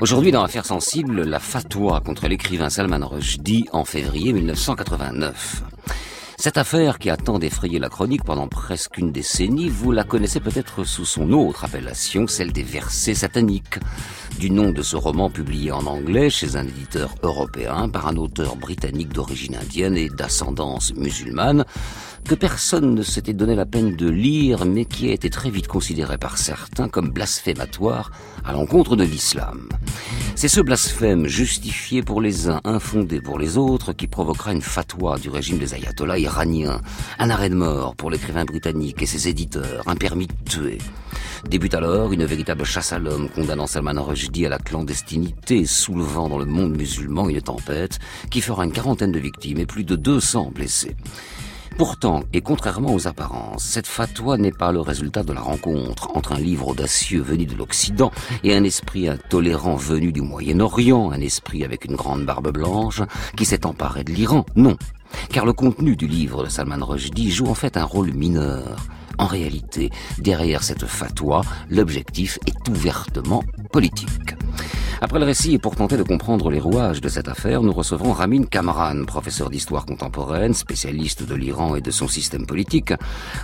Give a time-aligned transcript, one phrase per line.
[0.00, 5.64] Aujourd'hui, dans Affaires sensibles, la fatwa contre l'écrivain Salman Rushdie en février 1989.
[6.36, 10.38] Cette affaire qui a tant défrayé la chronique pendant presque une décennie, vous la connaissez
[10.38, 13.80] peut-être sous son autre appellation, celle des versets sataniques,
[14.38, 18.54] du nom de ce roman publié en anglais chez un éditeur européen par un auteur
[18.54, 21.64] britannique d'origine indienne et d'ascendance musulmane,
[22.24, 25.68] que personne ne s'était donné la peine de lire, mais qui a été très vite
[25.68, 28.10] considéré par certains comme blasphématoire
[28.44, 29.68] à l'encontre de l'islam.
[30.34, 35.18] C'est ce blasphème justifié pour les uns, infondé pour les autres, qui provoquera une fatwa
[35.18, 36.80] du régime des ayatollahs iraniens,
[37.18, 40.78] un arrêt de mort pour l'écrivain britannique et ses éditeurs, un permis de tuer.
[41.48, 46.38] Débute alors une véritable chasse à l'homme condamnant Salman Rushdie à la clandestinité, soulevant dans
[46.38, 47.98] le monde musulman une tempête
[48.30, 50.96] qui fera une quarantaine de victimes et plus de 200 blessés.
[51.78, 56.32] Pourtant, et contrairement aux apparences, cette fatwa n'est pas le résultat de la rencontre entre
[56.32, 58.10] un livre audacieux venu de l'Occident
[58.42, 63.02] et un esprit intolérant venu du Moyen-Orient, un esprit avec une grande barbe blanche
[63.36, 64.44] qui s'est emparé de l'Iran.
[64.56, 64.76] Non.
[65.30, 68.76] Car le contenu du livre de Salman Rushdie joue en fait un rôle mineur.
[69.18, 74.36] En réalité, derrière cette fatwa, l'objectif est ouvertement politique.
[75.00, 78.12] Après le récit et pour tenter de comprendre les rouages de cette affaire, nous recevrons
[78.12, 82.92] Ramin Kamran, professeur d'histoire contemporaine, spécialiste de l'Iran et de son système politique,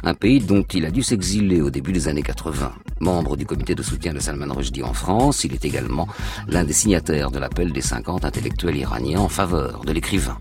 [0.02, 2.72] un pays dont il a dû s'exiler au début des années 80.
[3.00, 6.08] Membre du comité de soutien de Salman Rushdie en France, il est également
[6.48, 10.38] l'un des signataires de l'appel des 50 intellectuels iraniens en faveur de l'écrivain.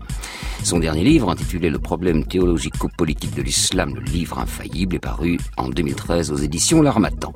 [0.64, 5.68] Son dernier livre, intitulé Le problème théologico-politique de l'islam, le livre infaillible, est paru en
[5.68, 7.34] 2013 aux éditions L'Armatan.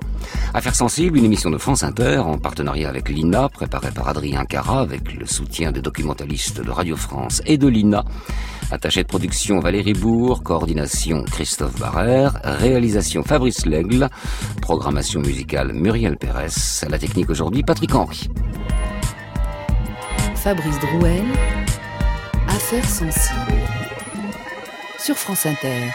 [0.54, 4.80] Affaires sensibles, une émission de France Inter en partenariat avec l'INA, préparée par Adrien Cara
[4.80, 8.02] avec le soutien des documentalistes de Radio France et de l'INA.
[8.70, 14.08] Attaché de production Valérie Bourg, coordination Christophe Barrère, réalisation Fabrice Lègle,
[14.62, 16.48] programmation musicale Muriel Pérez,
[16.88, 18.30] la technique aujourd'hui Patrick Henry.
[20.34, 21.24] Fabrice Drouel,
[22.70, 23.62] Affaires sensibles
[24.98, 25.90] sur France Inter.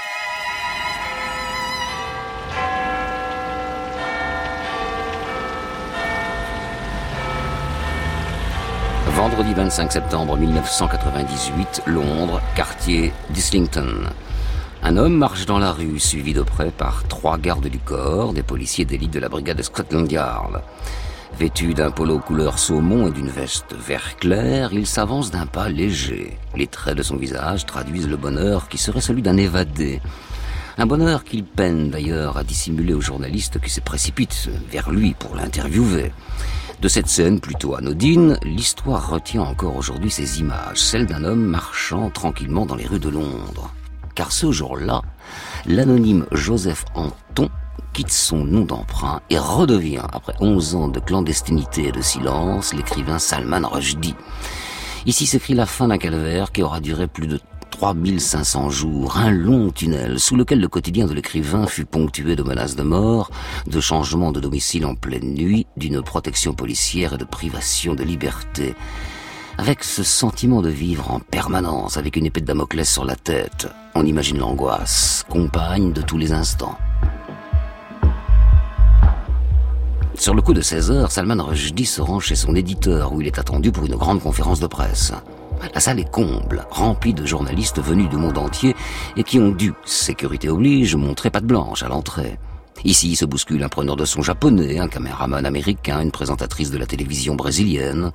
[9.05, 14.07] Vendredi 25 septembre 1998, Londres, quartier d'Islington.
[14.81, 18.41] Un homme marche dans la rue, suivi de près par trois gardes du corps, des
[18.41, 20.63] policiers d'élite de la brigade de Scotland Yard.
[21.39, 26.37] Vêtu d'un polo couleur saumon et d'une veste vert clair, il s'avance d'un pas léger.
[26.55, 29.99] Les traits de son visage traduisent le bonheur qui serait celui d'un évadé.
[30.77, 35.35] Un bonheur qu'il peine d'ailleurs à dissimuler aux journalistes qui se précipitent vers lui pour
[35.35, 36.11] l'interviewer.
[36.81, 42.11] De cette scène plutôt anodine, l'histoire retient encore aujourd'hui ces images, celles d'un homme marchant
[42.11, 43.73] tranquillement dans les rues de Londres.
[44.15, 45.01] Car ce jour-là,
[45.65, 47.49] l'anonyme Joseph Anton
[47.93, 53.19] quitte son nom d'emprunt et redevient, après 11 ans de clandestinité et de silence, l'écrivain
[53.19, 54.15] Salman Rushdie.
[55.05, 57.39] Ici s'écrit la fin d'un calvaire qui aura duré plus de
[57.69, 62.75] 3500 jours, un long tunnel sous lequel le quotidien de l'écrivain fut ponctué de menaces
[62.75, 63.29] de mort,
[63.67, 68.75] de changements de domicile en pleine nuit, d'une protection policière et de privation de liberté.
[69.57, 73.67] Avec ce sentiment de vivre en permanence, avec une épée de Damoclès sur la tête,
[73.93, 76.77] on imagine l'angoisse, compagne de tous les instants.
[80.15, 83.27] Sur le coup de 16 heures, Salman Rushdie se rend chez son éditeur où il
[83.27, 85.11] est attendu pour une grande conférence de presse.
[85.73, 88.75] La salle est comble, remplie de journalistes venus du monde entier
[89.17, 92.37] et qui ont dû, sécurité oblige, montrer patte blanche à l'entrée.
[92.85, 96.85] Ici se bouscule un preneur de son japonais, un caméraman américain, une présentatrice de la
[96.85, 98.11] télévision brésilienne.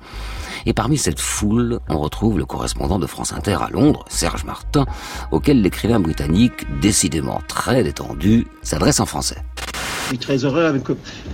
[0.65, 4.85] Et parmi cette foule, on retrouve le correspondant de France Inter à Londres, Serge Martin,
[5.31, 9.37] auquel l'écrivain britannique, décidément très détendu, s'adresse en français.
[10.09, 10.81] Je suis très heureux.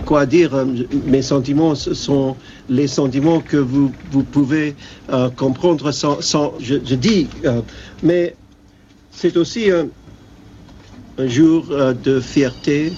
[0.04, 0.66] Quoi dire euh,
[1.06, 2.36] Mes sentiments sont
[2.68, 4.74] les sentiments que vous, vous pouvez
[5.10, 6.18] euh, comprendre sans,
[6.60, 7.26] je, dis.
[7.44, 7.62] Euh,
[8.02, 8.36] mais
[9.10, 9.88] c'est aussi un,
[11.18, 11.68] jour
[12.04, 12.92] de fierté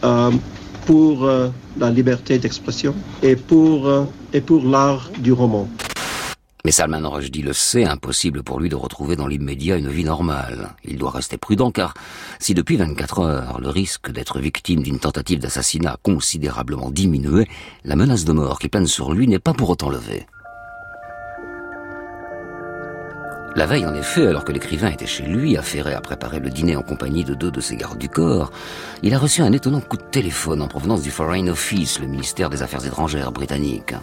[0.00, 1.48] pour euh,
[1.78, 3.90] la liberté d'expression et pour,
[4.32, 5.68] et pour l'art du roman.
[6.64, 10.74] Mais Salman Rushdie le sait, impossible pour lui de retrouver dans l'immédiat une vie normale.
[10.84, 11.94] Il doit rester prudent car
[12.40, 17.48] si depuis 24 heures le risque d'être victime d'une tentative d'assassinat a considérablement diminué,
[17.84, 20.26] la menace de mort qui plane sur lui n'est pas pour autant levée.
[23.58, 26.76] La veille, en effet, alors que l'écrivain était chez lui, affairé à préparer le dîner
[26.76, 28.52] en compagnie de deux de ses gardes du corps,
[29.02, 32.50] il a reçu un étonnant coup de téléphone en provenance du Foreign Office, le ministère
[32.50, 33.94] des Affaires étrangères britannique.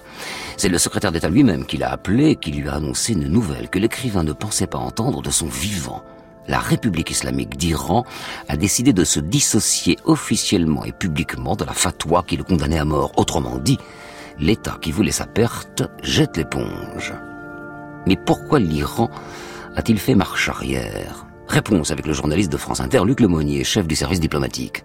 [0.58, 3.80] C'est le secrétaire d'État lui-même qui l'a appelé qui lui a annoncé une nouvelle que
[3.80, 6.04] l'écrivain ne pensait pas entendre de son vivant.
[6.50, 8.04] La République islamique d'Iran
[8.50, 12.84] a décidé de se dissocier officiellement et publiquement de la fatwa qui le condamnait à
[12.84, 13.14] mort.
[13.16, 13.78] Autrement dit,
[14.38, 17.14] l'État qui voulait sa perte jette l'éponge.
[18.08, 19.10] Mais pourquoi l'Iran
[19.76, 23.96] a-t-il fait marche arrière Réponse avec le journaliste de France Inter, Luc Lemonnier, chef du
[23.96, 24.84] service diplomatique.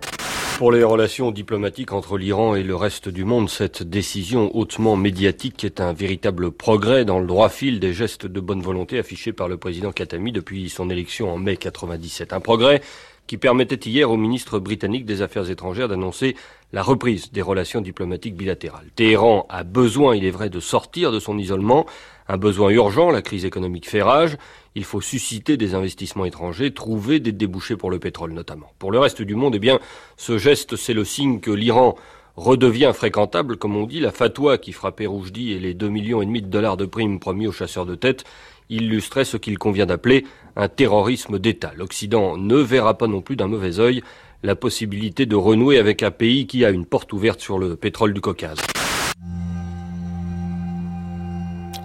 [0.58, 5.64] Pour les relations diplomatiques entre l'Iran et le reste du monde, cette décision hautement médiatique
[5.64, 9.48] est un véritable progrès dans le droit fil des gestes de bonne volonté affichés par
[9.48, 12.34] le président Khatami depuis son élection en mai 97.
[12.34, 12.82] Un progrès
[13.30, 16.34] qui permettait hier au ministre britannique des Affaires étrangères d'annoncer
[16.72, 18.88] la reprise des relations diplomatiques bilatérales.
[18.96, 21.86] Téhéran a besoin, il est vrai, de sortir de son isolement,
[22.26, 24.36] un besoin urgent, la crise économique fait rage,
[24.74, 28.72] il faut susciter des investissements étrangers, trouver des débouchés pour le pétrole notamment.
[28.80, 29.78] Pour le reste du monde, eh bien,
[30.16, 31.94] ce geste, c'est le signe que l'Iran
[32.34, 36.26] redevient fréquentable, comme on dit, la fatwa qui frappait Roujdi et les deux millions et
[36.26, 38.24] demi de dollars de primes promis aux chasseurs de tête
[38.70, 40.24] illustrait ce qu'il convient d'appeler
[40.56, 41.72] un terrorisme d'État.
[41.76, 44.02] L'Occident ne verra pas non plus d'un mauvais œil
[44.42, 48.14] la possibilité de renouer avec un pays qui a une porte ouverte sur le pétrole
[48.14, 48.58] du Caucase.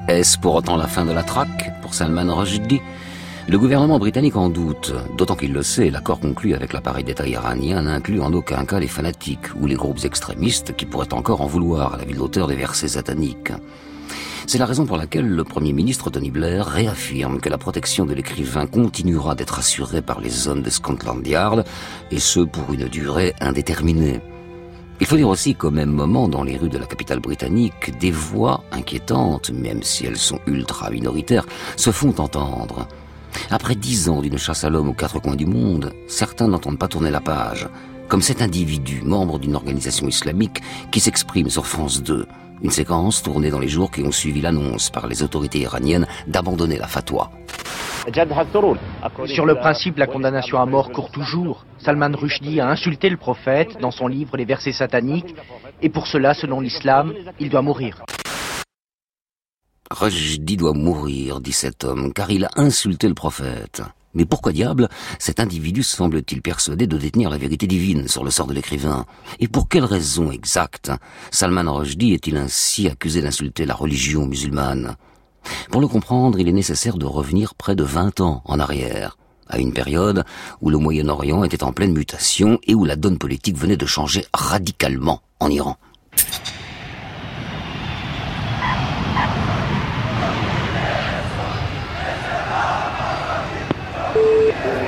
[0.07, 2.79] Est-ce pour autant la fin de la traque pour Salman Rushdie?
[3.47, 7.83] Le gouvernement britannique en doute, d'autant qu'il le sait, l'accord conclu avec l'appareil d'État iranien
[7.83, 11.93] n'inclut en aucun cas les fanatiques ou les groupes extrémistes qui pourraient encore en vouloir
[11.93, 13.51] à la ville d'auteur des versets sataniques.
[14.47, 18.13] C'est la raison pour laquelle le Premier ministre Tony Blair réaffirme que la protection de
[18.13, 21.65] l'écrivain continuera d'être assurée par les zones de Scotland Yard,
[22.11, 24.21] et ce pour une durée indéterminée.
[25.01, 28.11] Il faut dire aussi qu'au même moment, dans les rues de la capitale britannique, des
[28.11, 32.87] voix inquiétantes, même si elles sont ultra minoritaires, se font entendre.
[33.49, 36.87] Après dix ans d'une chasse à l'homme aux quatre coins du monde, certains n'entendent pas
[36.87, 37.67] tourner la page,
[38.07, 42.27] comme cet individu, membre d'une organisation islamique, qui s'exprime sur France 2.
[42.61, 46.77] Une séquence tournée dans les jours qui ont suivi l'annonce par les autorités iraniennes d'abandonner
[46.77, 47.29] la fatwa.
[49.25, 51.65] Sur le principe, la condamnation à mort court toujours.
[51.79, 55.35] Salman Rushdie a insulté le prophète dans son livre Les versets sataniques,
[55.81, 58.03] et pour cela, selon l'islam, il doit mourir.
[59.91, 63.81] Rushdie doit mourir, dit cet homme, car il a insulté le prophète.
[64.15, 64.89] Mais pourquoi diable
[65.19, 69.05] cet individu semble-t-il persuadé de détenir la vérité divine sur le sort de l'écrivain?
[69.39, 70.91] Et pour quelle raison exacte
[71.31, 74.95] Salman Rushdie est-il ainsi accusé d'insulter la religion musulmane?
[75.69, 79.17] Pour le comprendre, il est nécessaire de revenir près de 20 ans en arrière,
[79.47, 80.23] à une période
[80.61, 84.25] où le Moyen-Orient était en pleine mutation et où la donne politique venait de changer
[84.33, 85.77] radicalement en Iran.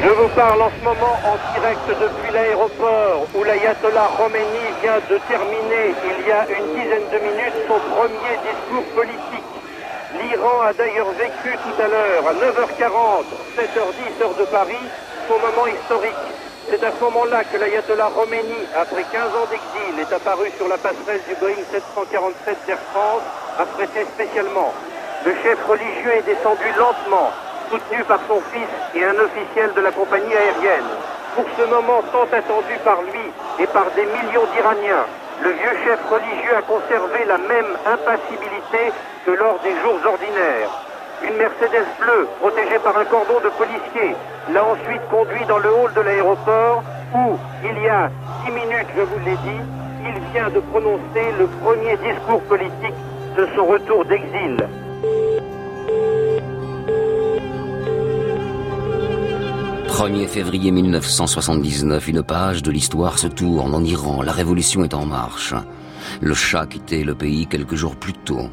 [0.03, 5.17] Je vous parle en ce moment en direct depuis l'aéroport où l'ayatollah Khomeini vient de
[5.25, 9.49] terminer il y a une dizaine de minutes son premier discours politique.
[10.13, 13.25] L'Iran a d'ailleurs vécu tout à l'heure à 9h40,
[13.57, 14.85] 7h10 heure de Paris,
[15.27, 16.25] son moment historique.
[16.69, 20.77] C'est à ce moment-là que l'ayatollah Khomeini, après 15 ans d'exil, est apparu sur la
[20.77, 23.25] passerelle du Boeing 747 d'Air France,
[23.57, 24.71] affrété spécialement.
[25.25, 27.33] Le chef religieux est descendu lentement,
[27.69, 30.91] soutenu par son fils et un officiel de la compagnie aérienne.
[31.35, 33.27] Pour ce moment tant attendu par lui
[33.59, 35.05] et par des millions d'Iraniens,
[35.43, 38.91] le vieux chef religieux a conservé la même impassibilité
[39.25, 40.71] que lors des jours ordinaires.
[41.23, 44.15] Une Mercedes bleue, protégée par un cordon de policiers,
[44.51, 46.83] l'a ensuite conduit dans le hall de l'aéroport
[47.13, 48.09] où, il y a
[48.45, 49.61] dix minutes, je vous l'ai dit,
[50.05, 52.95] il vient de prononcer le premier discours politique
[53.35, 54.57] de son retour d'exil.
[59.97, 64.21] 1er février 1979, une page de l'histoire se tourne en Iran.
[64.21, 65.55] La révolution est en marche.
[66.21, 68.47] Le Shah quittait le pays quelques jours plus tôt.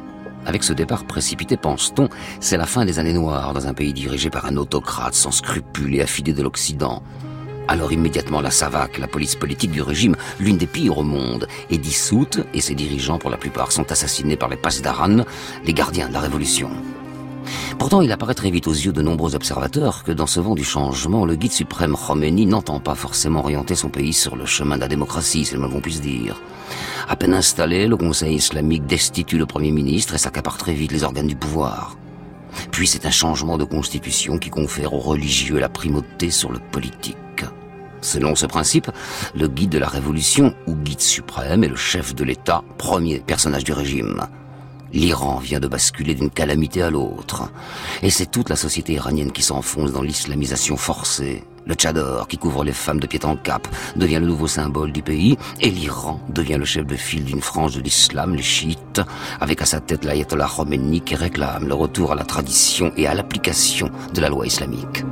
[0.47, 2.09] Avec ce départ précipité, pense-t-on,
[2.39, 5.93] c'est la fin des années noires dans un pays dirigé par un autocrate sans scrupules
[5.93, 7.03] et affidé de l'Occident.
[7.67, 11.77] Alors immédiatement la SAVAK, la police politique du régime, l'une des pires au monde, est
[11.77, 15.25] dissoute et ses dirigeants pour la plupart sont assassinés par les Pasdaran,
[15.63, 16.71] les gardiens de la révolution.
[17.77, 20.63] Pourtant, il apparaît très vite aux yeux de nombreux observateurs que dans ce vent du
[20.63, 24.81] changement, le guide suprême Khomeini n'entend pas forcément orienter son pays sur le chemin de
[24.81, 26.41] la démocratie, c'est le moins puisse dire.
[27.07, 31.03] À peine installé, le Conseil islamique destitue le Premier ministre et s'accapare très vite les
[31.03, 31.97] organes du pouvoir.
[32.71, 37.15] Puis c'est un changement de constitution qui confère aux religieux la primauté sur le politique.
[38.01, 38.89] Selon ce principe,
[39.35, 43.63] le guide de la révolution, ou guide suprême, est le chef de l'État, premier personnage
[43.63, 44.21] du régime.
[44.93, 47.51] L'Iran vient de basculer d'une calamité à l'autre.
[48.01, 51.43] Et c'est toute la société iranienne qui s'enfonce dans l'islamisation forcée.
[51.67, 55.01] Le tchador, qui couvre les femmes de pied en cap, devient le nouveau symbole du
[55.01, 59.01] pays, et l'Iran devient le chef de file d'une frange de l'islam, les chiites,
[59.39, 63.15] avec à sa tête l'ayatollah Khomeini qui réclame le retour à la tradition et à
[63.15, 65.03] l'application de la loi islamique.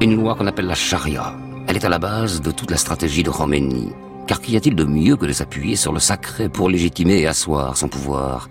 [0.00, 1.32] Une loi qu'on appelle la charia.
[1.68, 3.92] Elle est à la base de toute la stratégie de Khomeini.
[4.26, 7.76] Car qu'y a-t-il de mieux que de s'appuyer sur le sacré pour légitimer et asseoir
[7.76, 8.48] son pouvoir?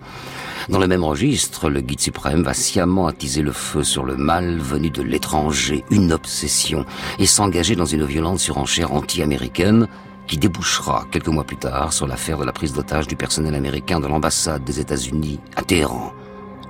[0.70, 4.58] Dans le même registre, le guide suprême va sciemment attiser le feu sur le mal
[4.58, 6.86] venu de l'étranger, une obsession,
[7.18, 9.86] et s'engager dans une violente surenchère anti-américaine
[10.26, 14.00] qui débouchera quelques mois plus tard sur l'affaire de la prise d'otage du personnel américain
[14.00, 16.12] de l'ambassade des États-Unis à Téhéran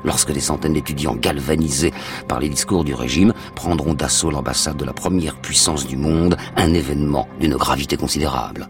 [0.05, 1.93] lorsque des centaines d'étudiants galvanisés
[2.29, 6.73] par les discours du régime prendront d'assaut l'ambassade de la première puissance du monde, un
[6.73, 8.69] événement d'une gravité considérable.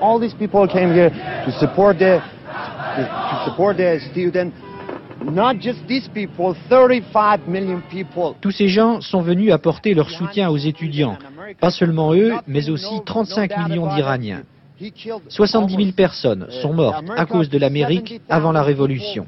[0.00, 2.20] All these people came here to support the
[2.96, 4.52] to support the student.
[5.24, 8.34] Not just these people, 35 million people.
[8.40, 11.16] Tous ces gens sont venus apporter leur soutien aux étudiants,
[11.60, 14.42] pas seulement eux, mais aussi 35 millions d'Iraniens.
[15.28, 19.26] 70 000 personnes sont mortes à cause de l'Amérique avant la Révolution.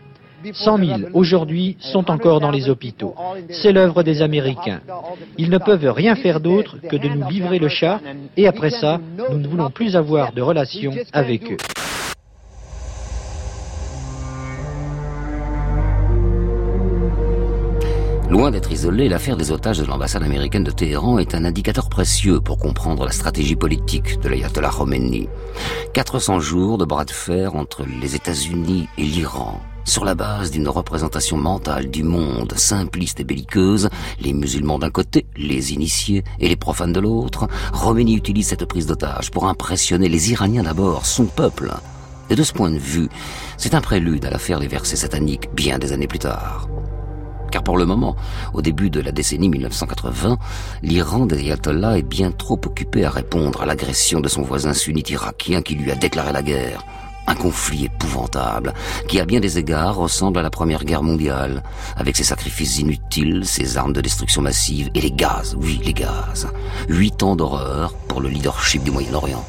[0.52, 3.14] 100 000 aujourd'hui sont encore dans les hôpitaux.
[3.50, 4.80] C'est l'œuvre des Américains.
[5.38, 8.00] Ils ne peuvent rien faire d'autre que de nous livrer le chat
[8.36, 11.56] et après ça, nous ne voulons plus avoir de relations avec eux.
[18.34, 22.40] Loin d'être isolée, l'affaire des otages de l'ambassade américaine de Téhéran est un indicateur précieux
[22.40, 25.28] pour comprendre la stratégie politique de l'ayatollah Khomeini.
[25.92, 30.68] 400 jours de bras de fer entre les États-Unis et l'Iran, sur la base d'une
[30.68, 33.88] représentation mentale du monde simpliste et belliqueuse,
[34.20, 38.86] les musulmans d'un côté, les initiés et les profanes de l'autre, Khomeini utilise cette prise
[38.86, 41.72] d'otage pour impressionner les Iraniens d'abord, son peuple.
[42.30, 43.08] Et de ce point de vue,
[43.58, 46.68] c'est un prélude à l'affaire des versets sataniques bien des années plus tard.
[47.50, 48.16] Car pour le moment,
[48.52, 50.38] au début de la décennie 1980,
[50.82, 55.10] l'Iran des Ayatollahs est bien trop occupé à répondre à l'agression de son voisin sunnite
[55.10, 56.84] irakien qui lui a déclaré la guerre.
[57.26, 58.74] Un conflit épouvantable
[59.08, 61.62] qui à bien des égards ressemble à la Première Guerre mondiale,
[61.96, 66.48] avec ses sacrifices inutiles, ses armes de destruction massive et les gaz, oui les gaz.
[66.88, 69.44] Huit ans d'horreur pour le leadership du Moyen-Orient.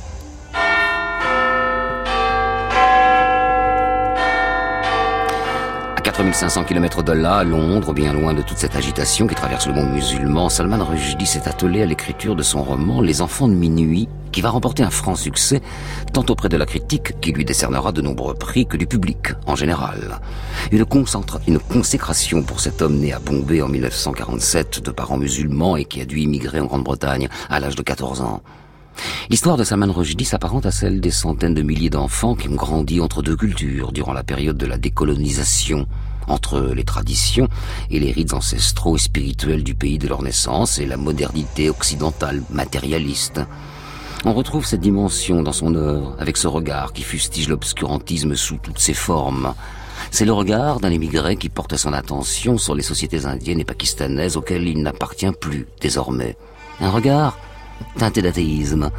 [6.05, 9.73] 4500 km de là, à Londres, bien loin de toute cette agitation qui traverse le
[9.73, 14.07] monde musulman, Salman Rushdie s'est attelé à l'écriture de son roman Les Enfants de minuit,
[14.35, 15.61] qui va remporter un franc succès,
[16.11, 19.55] tant auprès de la critique, qui lui décernera de nombreux prix, que du public, en
[19.55, 20.19] général.
[20.73, 26.01] Une, consécration pour cet homme né à Bombay en 1947, de parents musulmans et qui
[26.01, 28.41] a dû immigrer en Grande-Bretagne à l'âge de 14 ans.
[29.29, 32.99] L'histoire de Salman Rushdie s'apparente à celle des centaines de milliers d'enfants qui ont grandi
[32.99, 35.87] entre deux cultures durant la période de la décolonisation,
[36.27, 37.47] entre les traditions
[37.89, 42.43] et les rites ancestraux et spirituels du pays de leur naissance et la modernité occidentale
[42.49, 43.39] matérialiste.
[44.27, 48.79] On retrouve cette dimension dans son œuvre, avec ce regard qui fustige l'obscurantisme sous toutes
[48.79, 49.53] ses formes.
[50.09, 54.35] C'est le regard d'un émigré qui porte son attention sur les sociétés indiennes et pakistanaises
[54.35, 56.37] auxquelles il n'appartient plus désormais.
[56.81, 57.37] Un regard
[57.99, 58.89] teinté d'athéisme.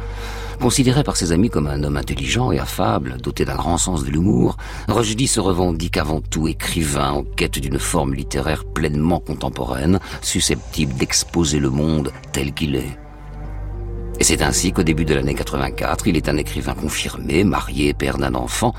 [0.61, 4.09] Considéré par ses amis comme un homme intelligent et affable, doté d'un grand sens de
[4.09, 4.55] l'humour,
[4.87, 11.59] Rushdie se revendique avant tout écrivain en quête d'une forme littéraire pleinement contemporaine, susceptible d'exposer
[11.59, 12.97] le monde tel qu'il est.
[14.19, 18.17] Et c'est ainsi qu'au début de l'année 84, il est un écrivain confirmé, marié, père
[18.17, 18.73] d'un enfant,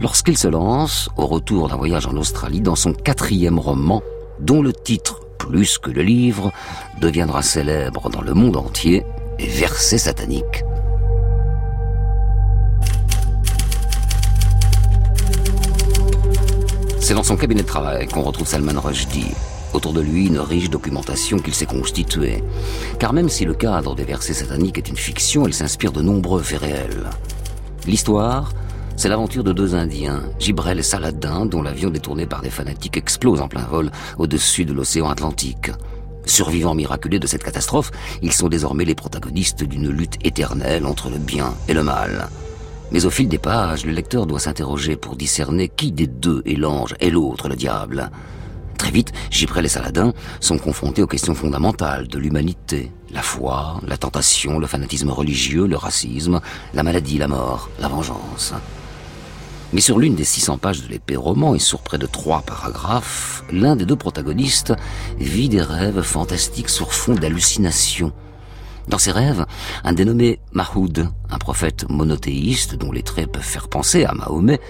[0.00, 4.02] lorsqu'il se lance, au retour d'un voyage en Australie, dans son quatrième roman,
[4.40, 6.52] dont le titre, plus que le livre,
[7.00, 9.04] deviendra célèbre dans le monde entier,
[9.38, 10.64] et versets sataniques.
[17.00, 19.34] C'est dans son cabinet de travail qu'on retrouve Salman Rushdie.
[19.74, 22.42] Autour de lui, une riche documentation qu'il s'est constituée.
[22.98, 26.42] Car même si le cadre des versets sataniques est une fiction, il s'inspire de nombreux
[26.42, 27.10] faits réels.
[27.86, 28.52] L'histoire,
[28.96, 33.40] c'est l'aventure de deux Indiens, Gibrel et Saladin, dont l'avion détourné par des fanatiques explose
[33.40, 35.70] en plein vol au-dessus de l'océan Atlantique.
[36.24, 37.90] Survivants miraculés de cette catastrophe,
[38.22, 42.28] ils sont désormais les protagonistes d'une lutte éternelle entre le bien et le mal.
[42.90, 46.56] Mais au fil des pages, le lecteur doit s'interroger pour discerner qui des deux est
[46.56, 48.10] l'ange et l'autre le diable.
[48.78, 52.90] Très vite, Gibrel et Saladin sont confrontés aux questions fondamentales de l'humanité.
[53.10, 56.40] La foi, la tentation, le fanatisme religieux, le racisme,
[56.72, 58.54] la maladie, la mort, la vengeance.
[59.72, 63.44] Mais sur l'une des 600 pages de l'épée roman et sur près de trois paragraphes,
[63.52, 64.72] l'un des deux protagonistes
[65.18, 68.12] vit des rêves fantastiques sur fond d'hallucinations.
[68.88, 69.44] Dans ses rêves,
[69.84, 74.60] un dénommé Mahoud, un prophète monothéiste dont les traits peuvent faire penser à Mahomet,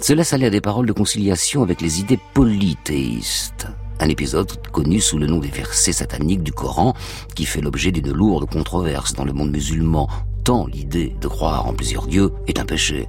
[0.00, 3.66] se laisse à des paroles de conciliation avec les idées polythéistes.
[4.00, 6.94] Un épisode connu sous le nom des versets sataniques du Coran
[7.34, 10.08] qui fait l'objet d'une lourde controverse dans le monde musulman,
[10.42, 13.08] tant l'idée de croire en plusieurs dieux est un péché.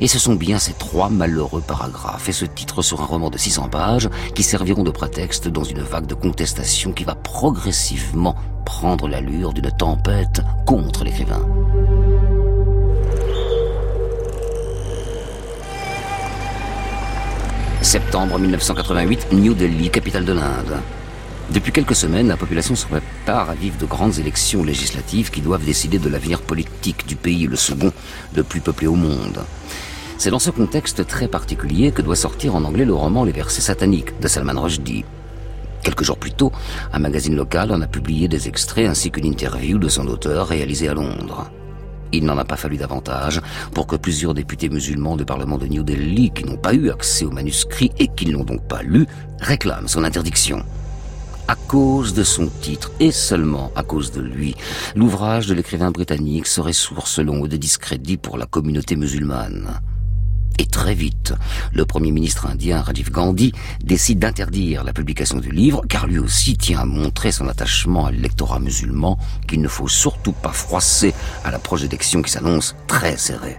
[0.00, 3.38] Et ce sont bien ces trois malheureux paragraphes et ce titre sur un roman de
[3.38, 8.34] 600 pages qui serviront de prétexte dans une vague de contestation qui va progressivement
[8.66, 11.46] prendre l'allure d'une tempête contre l'écrivain.
[17.82, 20.80] Septembre 1988, New Delhi, capitale de l'Inde.
[21.50, 25.64] Depuis quelques semaines, la population se prépare à vivre de grandes élections législatives qui doivent
[25.64, 27.90] décider de l'avenir politique du pays, le second
[28.36, 29.40] le plus peuplé au monde.
[30.18, 33.62] C'est dans ce contexte très particulier que doit sortir en anglais le roman Les versets
[33.62, 35.06] sataniques de Salman Rushdie.
[35.82, 36.52] Quelques jours plus tôt,
[36.92, 40.90] un magazine local en a publié des extraits ainsi qu'une interview de son auteur réalisée
[40.90, 41.50] à Londres.
[42.12, 43.40] Il n'en a pas fallu davantage
[43.74, 47.24] pour que plusieurs députés musulmans du Parlement de New Delhi qui n'ont pas eu accès
[47.24, 49.06] au manuscrit et qui ne l'ont donc pas lu
[49.40, 50.64] réclament son interdiction
[51.50, 54.54] à cause de son titre et seulement à cause de lui.
[54.94, 59.80] L'ouvrage de l'écrivain britannique serait source longue de discrédit pour la communauté musulmane.
[60.60, 61.32] Et très vite,
[61.72, 63.52] le Premier ministre indien Rajiv Gandhi
[63.82, 68.10] décide d'interdire la publication du livre, car lui aussi tient à montrer son attachement à
[68.10, 71.14] l'électorat musulman qu'il ne faut surtout pas froisser
[71.44, 73.58] à l'approche d'élections qui s'annoncent très serrées.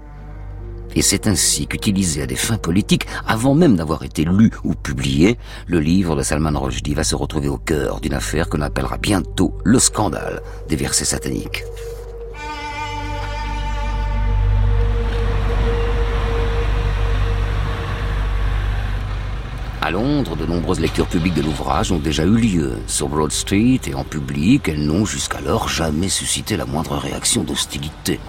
[0.93, 5.39] Et c'est ainsi qu'utilisé à des fins politiques, avant même d'avoir été lu ou publié,
[5.65, 9.57] le livre de Salman Rushdie va se retrouver au cœur d'une affaire qu'on appellera bientôt
[9.63, 11.63] le scandale des versets sataniques.
[19.83, 22.73] À Londres, de nombreuses lectures publiques de l'ouvrage ont déjà eu lieu.
[22.85, 28.19] Sur Broad Street et en public, elles n'ont jusqu'alors jamais suscité la moindre réaction d'hostilité.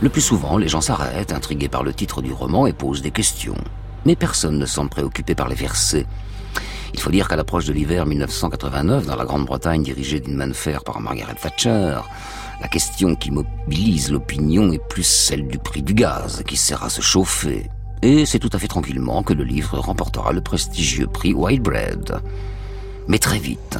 [0.00, 3.10] Le plus souvent, les gens s'arrêtent, intrigués par le titre du roman, et posent des
[3.10, 3.58] questions.
[4.06, 6.06] Mais personne ne semble préoccupé par les versets.
[6.94, 10.54] Il faut dire qu'à l'approche de l'hiver 1989, dans la Grande-Bretagne dirigée d'une main de
[10.54, 11.98] fer par Margaret Thatcher,
[12.58, 16.88] la question qui mobilise l'opinion est plus celle du prix du gaz, qui sert à
[16.88, 17.68] se chauffer.
[18.02, 22.20] Et c'est tout à fait tranquillement que le livre remportera le prestigieux prix Whitebread.
[23.08, 23.78] Mais très vite,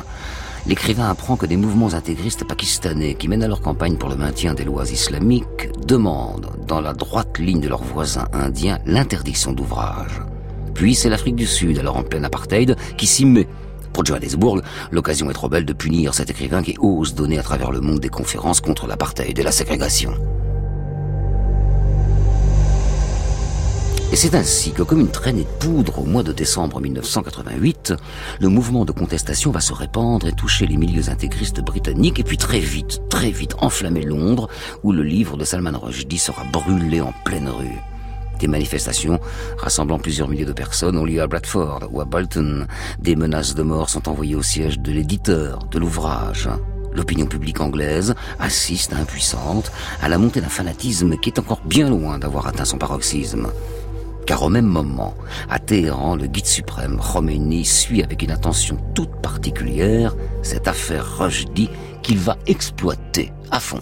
[0.67, 4.53] l'écrivain apprend que des mouvements intégristes pakistanais qui mènent à leur campagne pour le maintien
[4.53, 10.21] des lois islamiques demandent, dans la droite ligne de leurs voisins indiens, l'interdiction d'ouvrage.
[10.75, 13.49] Puis c'est l'Afrique du Sud, alors en pleine apartheid, qui s'y met.
[13.95, 17.71] Pour Johannesburg, l'occasion est trop belle de punir cet écrivain qui ose donner à travers
[17.71, 20.13] le monde des conférences contre l'apartheid et la ségrégation.
[24.13, 27.95] Et c'est ainsi que, comme une traînée de poudre au mois de décembre 1988,
[28.41, 32.37] le mouvement de contestation va se répandre et toucher les milieux intégristes britanniques et puis
[32.37, 34.49] très vite, très vite enflammer Londres
[34.83, 37.79] où le livre de Salman Rushdie sera brûlé en pleine rue.
[38.41, 39.21] Des manifestations
[39.59, 42.67] rassemblant plusieurs milliers de personnes ont lieu à Bradford ou à Bolton.
[42.99, 46.49] Des menaces de mort sont envoyées au siège de l'éditeur de l'ouvrage.
[46.93, 49.71] L'opinion publique anglaise assiste impuissante
[50.03, 53.53] à la montée d'un fanatisme qui est encore bien loin d'avoir atteint son paroxysme.
[54.27, 55.15] Car au même moment,
[55.49, 61.71] à Téhéran, le guide suprême Khomeini suit avec une attention toute particulière cette affaire Rushdie
[62.03, 63.81] qu'il va exploiter à fond.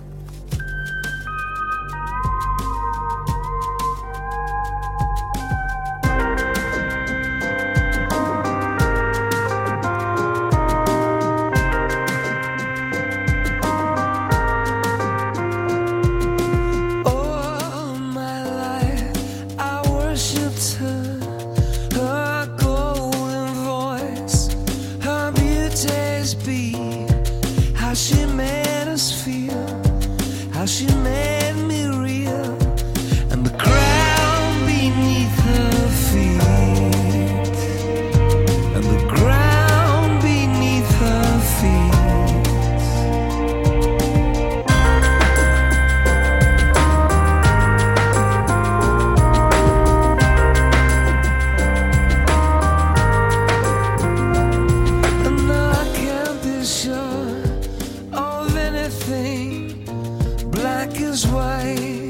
[61.00, 62.07] is white.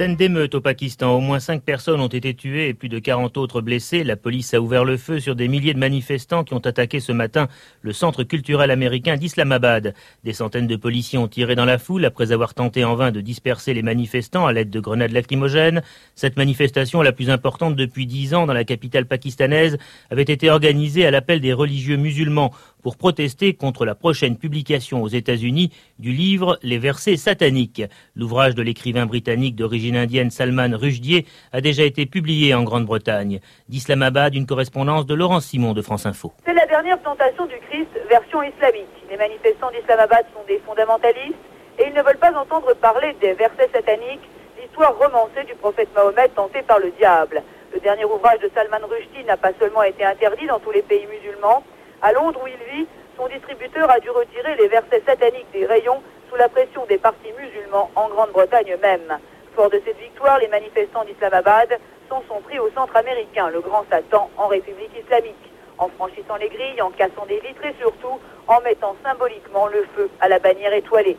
[0.00, 1.14] Scène d'émeute au Pakistan.
[1.14, 4.02] Au moins 5 personnes ont été tuées et plus de 40 autres blessées.
[4.02, 7.12] La police a ouvert le feu sur des milliers de manifestants qui ont attaqué ce
[7.12, 7.48] matin
[7.82, 9.92] le centre culturel américain d'Islamabad.
[10.24, 13.20] Des centaines de policiers ont tiré dans la foule après avoir tenté en vain de
[13.20, 15.82] disperser les manifestants à l'aide de grenades lacrymogènes.
[16.14, 19.76] Cette manifestation, la plus importante depuis 10 ans dans la capitale pakistanaise,
[20.08, 25.08] avait été organisée à l'appel des religieux musulmans pour protester contre la prochaine publication aux
[25.08, 27.82] États-Unis du livre Les versets sataniques.
[28.14, 33.40] L'ouvrage de l'écrivain britannique d'origine indienne Salman Rushdie a déjà été publié en Grande-Bretagne.
[33.68, 36.32] D'Islamabad, une correspondance de Laurent Simon de France Info.
[36.44, 38.88] C'est la dernière tentation du Christ version islamique.
[39.10, 41.34] Les manifestants d'Islamabad sont des fondamentalistes
[41.78, 44.26] et ils ne veulent pas entendre parler des versets sataniques,
[44.60, 47.42] l'histoire romancée du prophète Mahomet tenté par le diable.
[47.72, 51.06] Le dernier ouvrage de Salman Rushdie n'a pas seulement été interdit dans tous les pays
[51.06, 51.62] musulmans,
[52.02, 52.86] à Londres où il vit,
[53.16, 57.32] son distributeur a dû retirer les versets sataniques des rayons sous la pression des partis
[57.38, 59.18] musulmans en Grande-Bretagne même.
[59.54, 63.84] Fort de cette victoire, les manifestants d'Islamabad s'en sont pris au centre américain, le grand
[63.90, 65.34] Satan, en République islamique,
[65.78, 70.10] en franchissant les grilles, en cassant des vitres et surtout en mettant symboliquement le feu
[70.20, 71.16] à la bannière étoilée.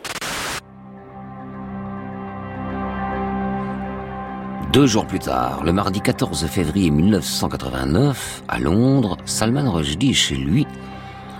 [4.71, 10.65] Deux jours plus tard, le mardi 14 février 1989, à Londres, Salman Rushdie chez lui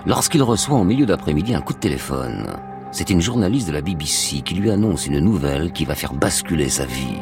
[0.06, 2.46] lorsqu'il reçoit au milieu d'après-midi un coup de téléphone.
[2.92, 6.68] C'est une journaliste de la BBC qui lui annonce une nouvelle qui va faire basculer
[6.68, 7.22] sa vie.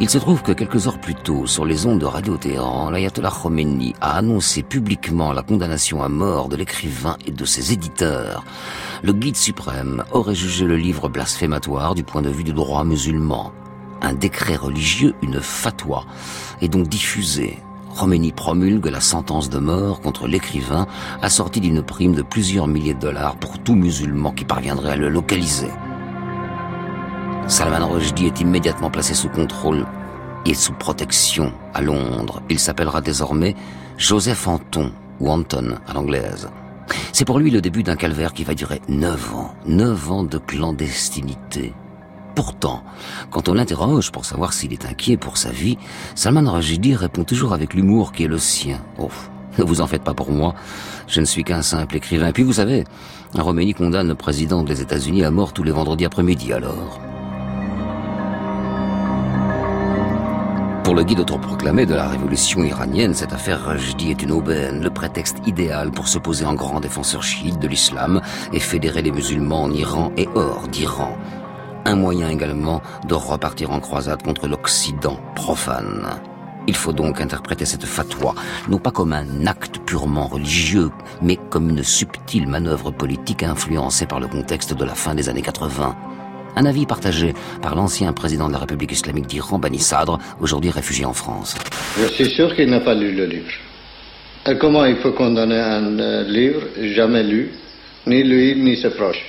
[0.00, 3.32] Il se trouve que quelques heures plus tôt, sur les ondes de Radio Téhéran, l'ayatollah
[3.32, 8.44] Khomeini a annoncé publiquement la condamnation à mort de l'écrivain et de ses éditeurs.
[9.02, 13.50] Le guide suprême aurait jugé le livre blasphématoire du point de vue du droit musulman
[14.02, 16.04] un décret religieux, une fatwa,
[16.60, 17.58] est donc diffusé.
[17.98, 20.86] Khomeini promulgue la sentence de mort contre l'écrivain,
[21.22, 25.08] assortie d'une prime de plusieurs milliers de dollars pour tout musulman qui parviendrait à le
[25.08, 25.70] localiser.
[27.48, 29.84] Salman Rushdie est immédiatement placé sous contrôle
[30.46, 32.42] et sous protection à Londres.
[32.48, 33.56] Il s'appellera désormais
[33.98, 36.48] Joseph Anton, ou Anton à l'anglaise.
[37.12, 39.54] C'est pour lui le début d'un calvaire qui va durer neuf ans.
[39.66, 41.72] Neuf ans de clandestinité,
[42.42, 42.82] Pourtant,
[43.30, 45.76] quand on l'interroge pour savoir s'il est inquiet pour sa vie,
[46.14, 48.78] Salman Rushdie répond toujours avec l'humour qui est le sien.
[48.98, 49.10] Oh,
[49.58, 50.54] ne vous en faites pas pour moi,
[51.06, 52.28] je ne suis qu'un simple écrivain.
[52.28, 52.84] Et puis vous savez,
[53.34, 56.98] Roménie condamne le président des États-Unis à mort tous les vendredis après-midi alors.
[60.82, 64.88] Pour le guide autoproclamé de la révolution iranienne, cette affaire Rushdie est une aubaine, le
[64.88, 68.22] prétexte idéal pour se poser en grand défenseur chiite de l'islam
[68.54, 71.18] et fédérer les musulmans en Iran et hors d'Iran
[71.84, 76.06] un moyen également de repartir en croisade contre l'Occident profane.
[76.66, 78.34] Il faut donc interpréter cette fatwa,
[78.68, 80.90] non pas comme un acte purement religieux,
[81.22, 85.42] mais comme une subtile manœuvre politique influencée par le contexte de la fin des années
[85.42, 85.96] 80.
[86.56, 91.04] Un avis partagé par l'ancien président de la République islamique d'Iran, Bani Sadr, aujourd'hui réfugié
[91.04, 91.56] en France.
[91.98, 93.50] Je suis sûr qu'il n'a pas lu le livre.
[94.58, 96.62] Comment il faut condamner un euh, livre
[96.94, 97.50] jamais lu,
[98.06, 99.22] ni lui, ni ses proches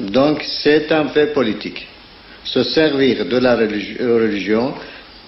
[0.00, 1.88] Donc c'est un fait politique
[2.44, 4.74] se servir de la religion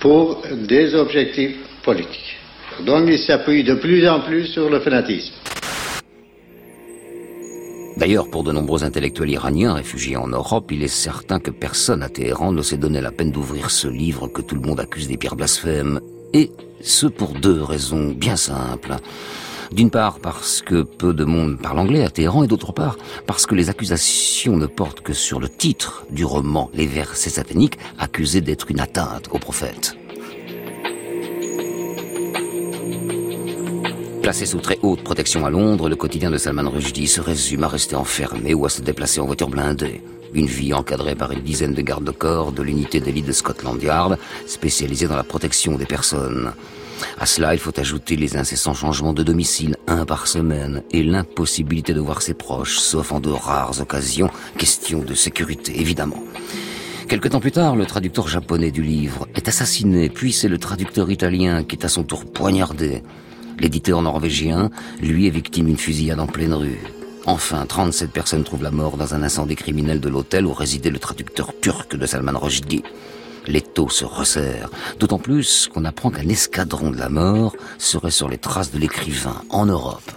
[0.00, 2.36] pour des objectifs politiques.
[2.84, 5.32] Donc il s'appuie de plus en plus sur le fanatisme.
[7.96, 12.08] D'ailleurs, pour de nombreux intellectuels iraniens réfugiés en Europe, il est certain que personne à
[12.08, 15.16] Téhéran ne s'est donné la peine d'ouvrir ce livre que tout le monde accuse des
[15.16, 16.00] pires blasphèmes.
[16.32, 16.50] Et
[16.80, 18.96] ce pour deux raisons bien simples.
[19.74, 23.44] D'une part parce que peu de monde parle anglais à Téhéran et d'autre part parce
[23.44, 28.40] que les accusations ne portent que sur le titre du roman Les versets sataniques accusés
[28.40, 29.96] d'être une atteinte au prophète.
[34.22, 37.68] Placé sous très haute protection à Londres, le quotidien de Salman Rushdie se résume à
[37.68, 40.02] rester enfermé ou à se déplacer en voiture blindée.
[40.34, 45.08] Une vie encadrée par une dizaine de gardes-corps de l'unité d'élite de Scotland Yard, spécialisée
[45.08, 46.52] dans la protection des personnes.
[47.18, 51.94] À cela, il faut ajouter les incessants changements de domicile, un par semaine, et l'impossibilité
[51.94, 56.22] de voir ses proches, sauf en de rares occasions, question de sécurité, évidemment.
[57.08, 61.10] Quelque temps plus tard, le traducteur japonais du livre est assassiné, puis c'est le traducteur
[61.10, 63.02] italien qui est à son tour poignardé.
[63.58, 66.80] L'éditeur norvégien, lui, est victime d'une fusillade en pleine rue.
[67.26, 70.98] Enfin, 37 personnes trouvent la mort dans un incendie criminel de l'hôtel où résidait le
[70.98, 72.84] traducteur turc de Salman Rushdie
[73.46, 74.70] les taux se resserrent.
[74.98, 79.42] D'autant plus qu'on apprend qu'un escadron de la mort serait sur les traces de l'écrivain
[79.50, 80.10] en Europe.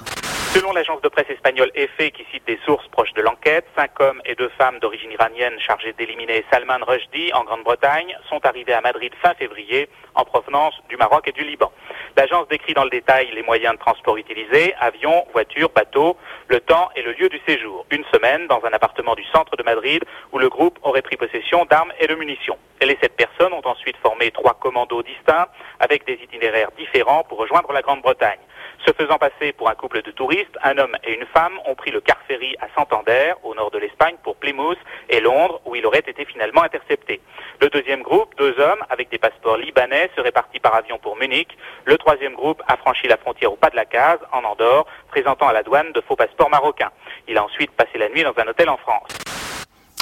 [0.53, 4.21] Selon l'agence de presse espagnole EFE, qui cite des sources proches de l'enquête, cinq hommes
[4.25, 9.11] et deux femmes d'origine iranienne chargés d'éliminer Salman Rushdie en Grande-Bretagne sont arrivés à Madrid
[9.21, 11.71] fin février en provenance du Maroc et du Liban.
[12.15, 16.89] L'agence décrit dans le détail les moyens de transport utilisés, avions, voitures, bateaux, le temps
[16.95, 17.85] et le lieu du séjour.
[17.91, 21.65] Une semaine dans un appartement du centre de Madrid où le groupe aurait pris possession
[21.65, 22.57] d'armes et de munitions.
[22.81, 25.47] Et les sept personnes ont ensuite formé trois commandos distincts
[25.79, 28.39] avec des itinéraires différents pour rejoindre la Grande-Bretagne.
[28.87, 31.91] Se faisant passer pour un couple de touristes, un homme et une femme ont pris
[31.91, 34.77] le car ferry à Santander, au nord de l'Espagne, pour Plymouth
[35.09, 37.19] et Londres, où il aurait été finalement intercepté.
[37.59, 41.49] Le deuxième groupe, deux hommes avec des passeports libanais, seraient partis par avion pour Munich.
[41.83, 45.49] Le troisième groupe a franchi la frontière au pas de la case, en Andorre, présentant
[45.49, 46.91] à la douane de faux passeports marocains.
[47.27, 49.09] Il a ensuite passé la nuit dans un hôtel en France.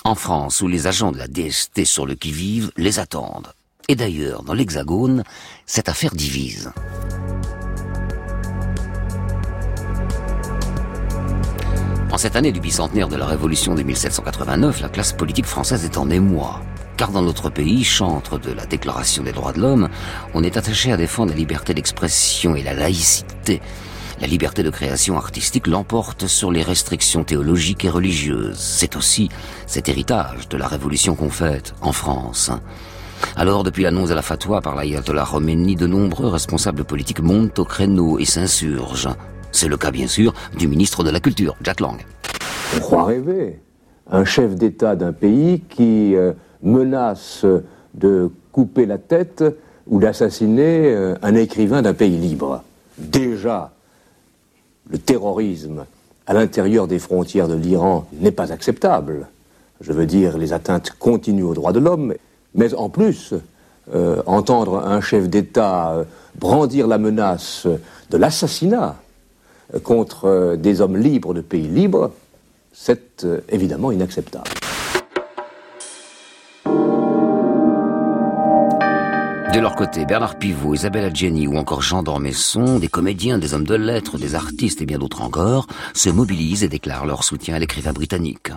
[0.04, 3.52] En France, où les agents de la DST sur le qui-vive les attendent.
[3.88, 5.24] Et d'ailleurs, dans l'Hexagone,
[5.66, 6.72] cette affaire divise.
[12.16, 15.98] En cette année du bicentenaire de la Révolution de 1789, la classe politique française est
[15.98, 16.62] en émoi.
[16.96, 19.90] Car dans notre pays, chantre de la Déclaration des droits de l'homme,
[20.34, 23.62] on est attaché à défendre la liberté d'expression et la laïcité.
[24.22, 28.60] La liberté de création artistique l'emporte sur les restrictions théologiques et religieuses.
[28.60, 29.28] C'est aussi
[29.68, 32.50] cet héritage de la révolution qu'on fête en France.
[33.36, 37.66] Alors, depuis l'annonce de la fatwa par l'ayatollah Khomeini, de nombreux responsables politiques montent au
[37.66, 39.18] créneau et s'insurgent.
[39.56, 41.96] C'est le cas, bien sûr, du ministre de la Culture, Jack Lang.
[42.76, 43.62] On croit rêver.
[44.12, 47.46] Un chef d'État d'un pays qui euh, menace
[47.94, 49.46] de couper la tête
[49.88, 52.64] ou d'assassiner euh, un écrivain d'un pays libre.
[52.98, 53.72] Déjà,
[54.90, 55.86] le terrorisme
[56.28, 59.30] à l'intérieur des frontières de l'Iran n'est pas acceptable.
[59.80, 62.14] Je veux dire, les atteintes continuent aux droits de l'homme,
[62.56, 63.34] mais en plus,
[63.94, 66.04] euh, entendre un chef d'État
[66.38, 67.68] brandir la menace
[68.10, 68.98] de l'assassinat
[69.84, 72.12] contre euh, des hommes libres de pays libres,
[72.74, 74.50] c'est euh, évidemment inacceptable.
[79.56, 83.66] De leur côté, Bernard Pivot, Isabelle Adjani ou encore Jean Dormesson, des comédiens, des hommes
[83.66, 87.60] de lettres, des artistes et bien d'autres encore, se mobilisent et déclarent leur soutien à
[87.60, 88.52] l'écrivain britannique.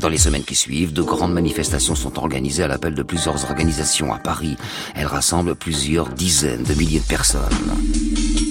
[0.00, 4.12] Dans les semaines qui suivent, de grandes manifestations sont organisées à l'appel de plusieurs organisations
[4.12, 4.56] à Paris.
[4.96, 8.47] Elles rassemblent plusieurs dizaines de milliers de personnes.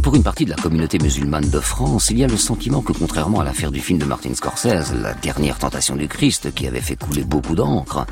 [0.00, 2.80] Et pour une partie de la communauté musulmane de France, il y a le sentiment
[2.80, 6.66] que contrairement à l'affaire du film de Martin Scorsese, La dernière tentation du Christ, qui
[6.66, 8.06] avait fait couler beaucoup d'encre,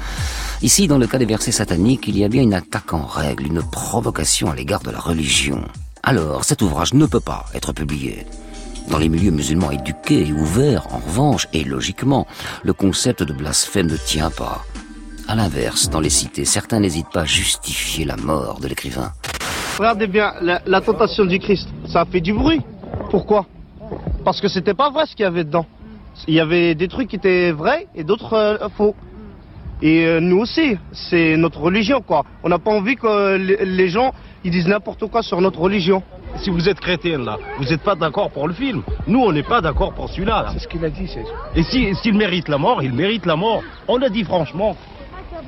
[0.61, 3.46] ici, dans le cas des versets sataniques, il y a bien une attaque en règle,
[3.46, 5.64] une provocation à l'égard de la religion.
[6.03, 8.27] Alors, cet ouvrage ne peut pas être publié.
[8.90, 12.27] Dans les milieux musulmans éduqués et ouverts, en revanche, et logiquement,
[12.64, 14.62] le concept de blasphème ne tient pas.
[15.27, 19.11] À l'inverse, dans les cités, certains n'hésitent pas à justifier la mort de l'écrivain.
[19.79, 22.61] Regardez bien, la, tentation du Christ, ça a fait du bruit.
[23.11, 23.47] Pourquoi?
[24.25, 25.67] Parce que c'était pas vrai ce qu'il y avait dedans.
[26.27, 28.97] Il y avait des trucs qui étaient vrais et d'autres euh, faux.
[29.81, 32.25] Et euh, nous aussi, c'est notre religion, quoi.
[32.43, 34.12] On n'a pas envie que les gens
[34.45, 36.03] ils disent n'importe quoi sur notre religion.
[36.37, 38.83] Si vous êtes chrétien, là, vous n'êtes pas d'accord pour le film.
[39.07, 40.51] Nous, on n'est pas d'accord pour celui-là.
[40.53, 41.25] C'est ce qu'il a dit, c'est
[41.57, 43.62] Et s'il mérite la mort, il mérite la mort.
[43.88, 44.77] On a dit franchement,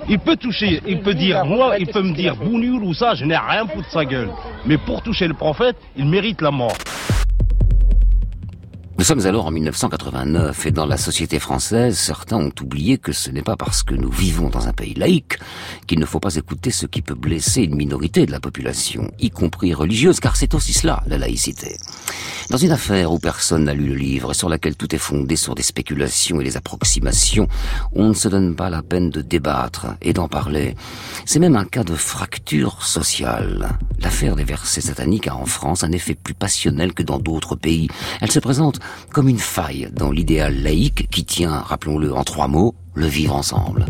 [0.08, 3.24] il peut toucher, il peut dire, moi, il peut me dire bougnoul ou ça, je
[3.24, 4.30] n'ai rien foutre de sa gueule.
[4.66, 6.76] Mais pour toucher le prophète, il mérite la mort.
[9.00, 13.30] Nous sommes alors en 1989 et dans la société française, certains ont oublié que ce
[13.30, 15.38] n'est pas parce que nous vivons dans un pays laïque
[15.86, 19.30] qu'il ne faut pas écouter ce qui peut blesser une minorité de la population, y
[19.30, 21.78] compris religieuse, car c'est aussi cela, la laïcité.
[22.50, 25.36] Dans une affaire où personne n'a lu le livre et sur laquelle tout est fondé
[25.36, 27.46] sur des spéculations et des approximations,
[27.92, 30.74] on ne se donne pas la peine de débattre et d'en parler.
[31.26, 33.68] C'est même un cas de fracture sociale.
[34.00, 37.86] L'affaire des versets sataniques a en France un effet plus passionnel que dans d'autres pays.
[38.20, 38.80] Elle se présente
[39.12, 43.86] comme une faille dans l'idéal laïque qui tient, rappelons-le en trois mots, le vivre ensemble.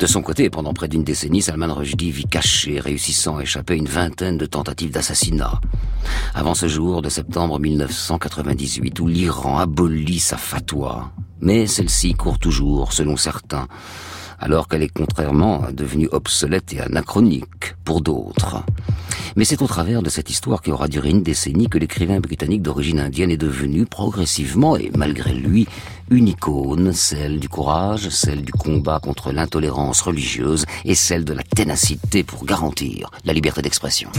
[0.00, 3.86] De son côté, pendant près d'une décennie, Salman Rushdie vit caché, réussissant à échapper une
[3.86, 5.60] vingtaine de tentatives d'assassinat.
[6.34, 11.12] Avant ce jour de septembre 1998, où l'Iran abolit sa fatwa.
[11.42, 13.68] Mais celle-ci court toujours, selon certains,
[14.38, 18.64] alors qu'elle est contrairement devenue obsolète et anachronique pour d'autres.
[19.36, 22.62] Mais c'est au travers de cette histoire qui aura duré une décennie que l'écrivain britannique
[22.62, 25.66] d'origine indienne est devenu progressivement et malgré lui
[26.10, 31.42] une icône, celle du courage, celle du combat contre l'intolérance religieuse et celle de la
[31.42, 34.10] ténacité pour garantir la liberté d'expression.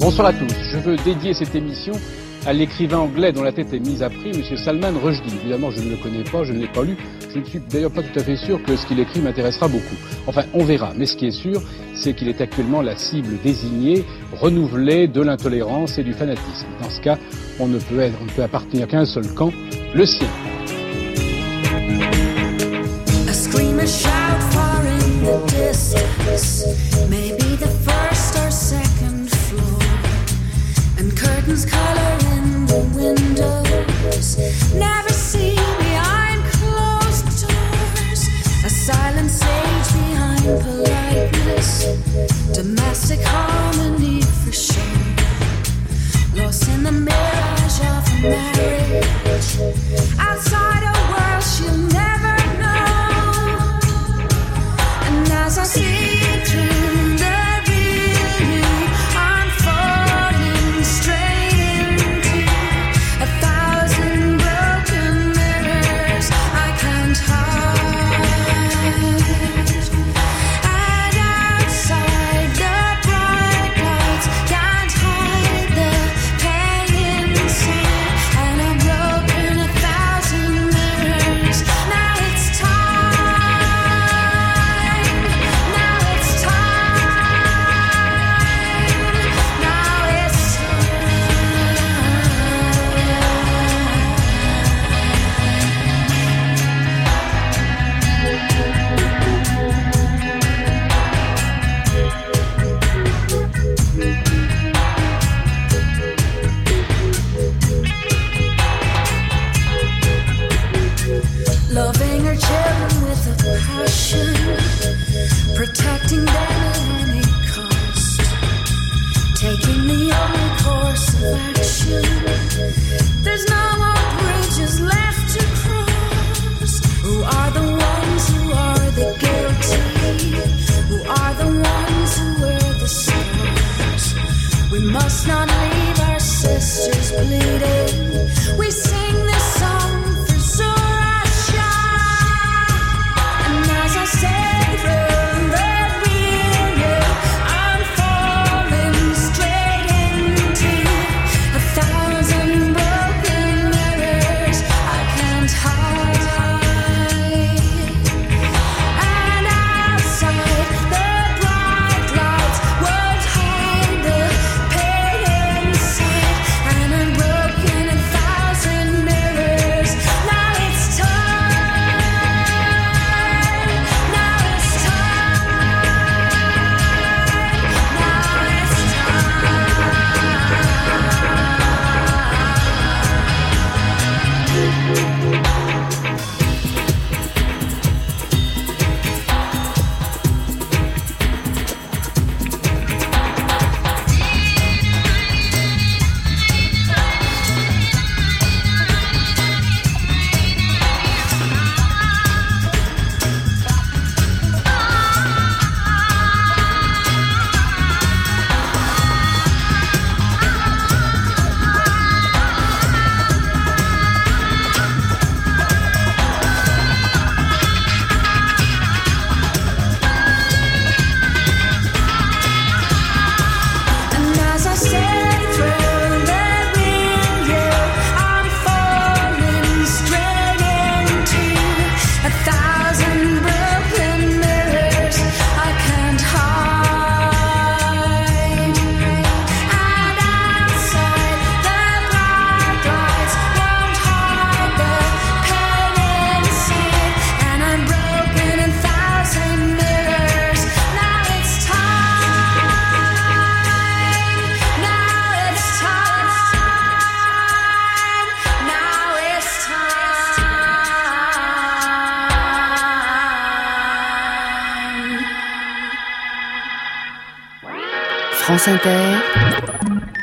[0.00, 0.54] Bonsoir à tous.
[0.72, 1.92] Je veux dédier cette émission
[2.48, 4.56] à l'écrivain anglais dont la tête est mise à prix, M.
[4.56, 5.34] Salman Rushdie.
[5.42, 6.96] Évidemment, je ne le connais pas, je ne l'ai pas lu.
[7.34, 9.96] Je ne suis d'ailleurs pas tout à fait sûr que ce qu'il écrit m'intéressera beaucoup.
[10.26, 10.94] Enfin, on verra.
[10.96, 11.60] Mais ce qui est sûr,
[11.94, 16.68] c'est qu'il est actuellement la cible désignée, renouvelée de l'intolérance et du fanatisme.
[16.82, 17.18] Dans ce cas,
[17.60, 19.52] on ne peut, être, on ne peut appartenir qu'à un seul camp,
[19.94, 20.28] le sien.
[34.74, 34.97] Now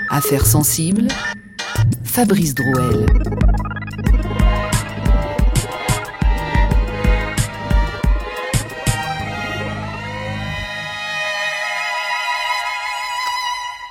[0.10, 1.08] Affaires sensibles,
[2.04, 3.06] Fabrice Drouel.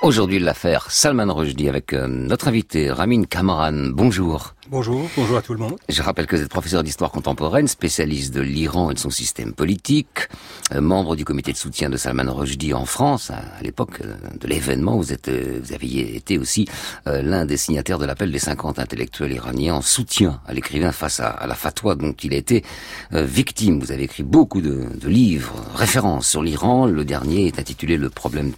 [0.05, 3.89] Aujourd'hui, l'affaire Salman Rushdie avec euh, notre invité Ramin Kamran.
[3.89, 4.53] Bonjour.
[4.69, 5.77] Bonjour, bonjour à tout le monde.
[5.89, 9.51] Je rappelle que vous êtes professeur d'histoire contemporaine, spécialiste de l'Iran et de son système
[9.53, 10.29] politique,
[10.75, 13.31] euh, membre du comité de soutien de Salman Rushdie en France.
[13.31, 16.67] À, l'époque euh, de l'événement, vous, êtes, vous aviez été aussi
[17.07, 21.29] l'un des signataires de l'appel des 50 intellectuels iraniens en soutien à l'écrivain face à,
[21.29, 22.63] à la fatwa dont il a été
[23.11, 23.79] victime.
[23.79, 26.85] Vous avez écrit beaucoup de, de livres, références sur l'Iran.
[26.85, 28.51] Le dernier est intitulé Le problème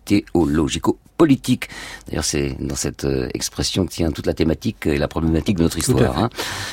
[1.17, 1.69] théologico-politique.
[2.07, 5.63] D'ailleurs, c'est dans cette euh, expression que tient toute la thématique et la problématique de
[5.63, 6.17] notre histoire.
[6.19, 6.29] hein.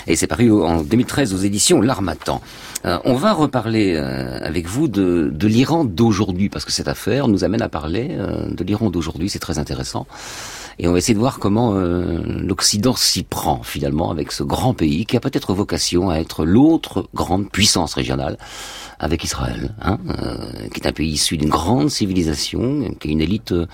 [0.07, 2.41] Et c'est paru en 2013 aux éditions L'Armatan.
[2.85, 7.29] Euh, on va reparler euh, avec vous de, de l'Iran d'aujourd'hui, parce que cette affaire
[7.29, 10.07] nous amène à parler euh, de l'Iran d'aujourd'hui, c'est très intéressant.
[10.79, 15.07] Et on va essayer de voir comment l'Occident s'y prend finalement avec ce grand pays
[15.07, 18.39] qui a peut-être vocation à être l'autre grande puissance régionale
[19.05, 23.21] avec Israël, hein, euh, qui est un pays issu d'une grande civilisation, qui a une
[23.21, 23.67] élite euh,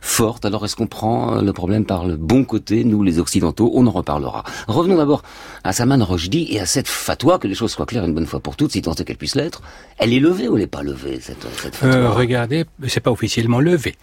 [0.00, 0.46] forte.
[0.46, 3.70] Alors est-ce qu'on prend euh, le problème par le bon côté, nous les Occidentaux?
[3.74, 4.44] On en reparlera.
[4.68, 5.24] Revenons d'abord
[5.62, 8.40] à Salman Rushdie et à cette fatwa, que les choses soient claires une bonne fois
[8.40, 9.60] pour toutes, si tant est qu'elle puisse l'être.
[9.98, 11.94] Elle est levée ou elle n'est pas levée, cette, cette fatwa?
[11.94, 13.94] Euh, regardez, c'est pas officiellement levé.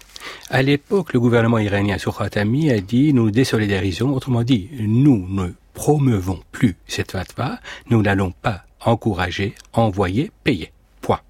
[0.52, 4.14] À l'époque, le gouvernement iranien sur Khatami a dit nous désolidarisons.
[4.14, 7.58] Autrement dit, nous ne promeuvons plus cette fatwa,
[7.90, 10.72] nous n'allons pas encourager, envoyer, payer.
[11.02, 11.22] Point.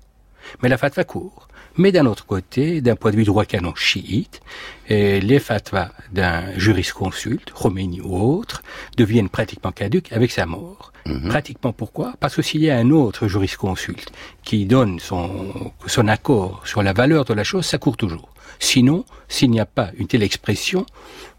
[0.62, 1.48] Mais la fatwa court.
[1.78, 4.42] Mais d'un autre côté, d'un point de vue droit canon chiite,
[4.90, 8.64] eh, les fatwas d'un jurisconsulte, Khomeini ou autre,
[8.98, 10.92] deviennent pratiquement caduques avec sa mort.
[11.28, 12.14] Pratiquement pourquoi?
[12.20, 14.12] Parce que s'il y a un autre jurisconsulte
[14.44, 18.30] qui donne son, son accord sur la valeur de la chose, ça court toujours.
[18.60, 20.86] Sinon, s'il n'y a pas une telle expression,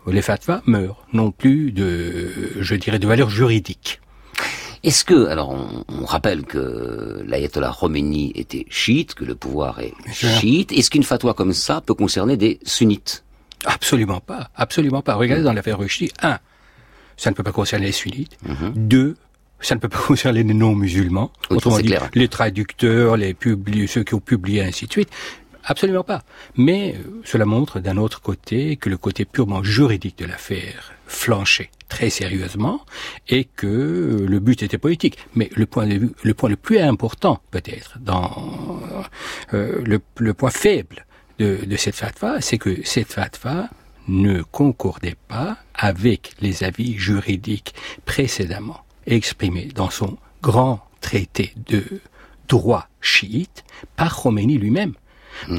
[0.07, 4.01] les fatwas meurent, non plus de, je dirais, de valeur juridique.
[4.83, 9.93] Est-ce que, alors on, on rappelle que l'ayatollah Khomeini était chiite, que le pouvoir est
[10.13, 13.23] chiite, est-ce qu'une fatwa comme ça peut concerner des sunnites?
[13.67, 15.15] Absolument pas, absolument pas.
[15.17, 16.39] Regardez dans l'affaire Rushdie, un,
[17.19, 18.39] ça ne peut pas concerner les sunnites.
[18.75, 19.17] Deux,
[19.61, 21.31] ça ne peut pas concerner les non-musulmans.
[21.51, 22.09] Oui, Autrement dit, clair.
[22.15, 25.11] les traducteurs, les publi- ceux qui ont publié, ainsi de suite.
[25.63, 26.23] Absolument pas.
[26.57, 31.69] Mais euh, cela montre d'un autre côté que le côté purement juridique de l'affaire flanchait
[31.91, 32.81] très sérieusement
[33.29, 35.19] et que le but était politique.
[35.35, 38.81] Mais le point de le point le plus important peut-être dans
[39.53, 41.05] euh, le, le point faible
[41.39, 43.69] de, de cette fatwa, c'est que cette fatwa
[44.09, 47.75] ne concordait pas avec les avis juridiques
[48.07, 51.85] précédemment exprimés dans son grand traité de
[52.49, 53.65] droit chiite
[53.97, 54.95] par Khomeini lui-même.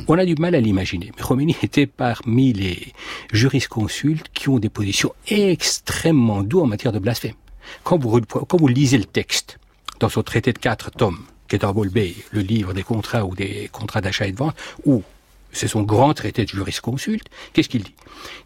[0.08, 2.94] On a du mal à l'imaginer, mais Khomeini était parmi les
[3.32, 7.36] jurisconsultes qui ont des positions extrêmement douces en matière de blasphème.
[7.84, 9.60] Quand vous, quand vous lisez le texte
[10.00, 13.36] dans son traité de quatre tomes, qui est en Bolbey, le livre des contrats ou
[13.36, 14.56] des contrats d'achat et de vente,
[14.86, 15.04] ou
[15.52, 17.96] c'est son grand traité de jurisconsulte, qu'est-ce qu'il dit?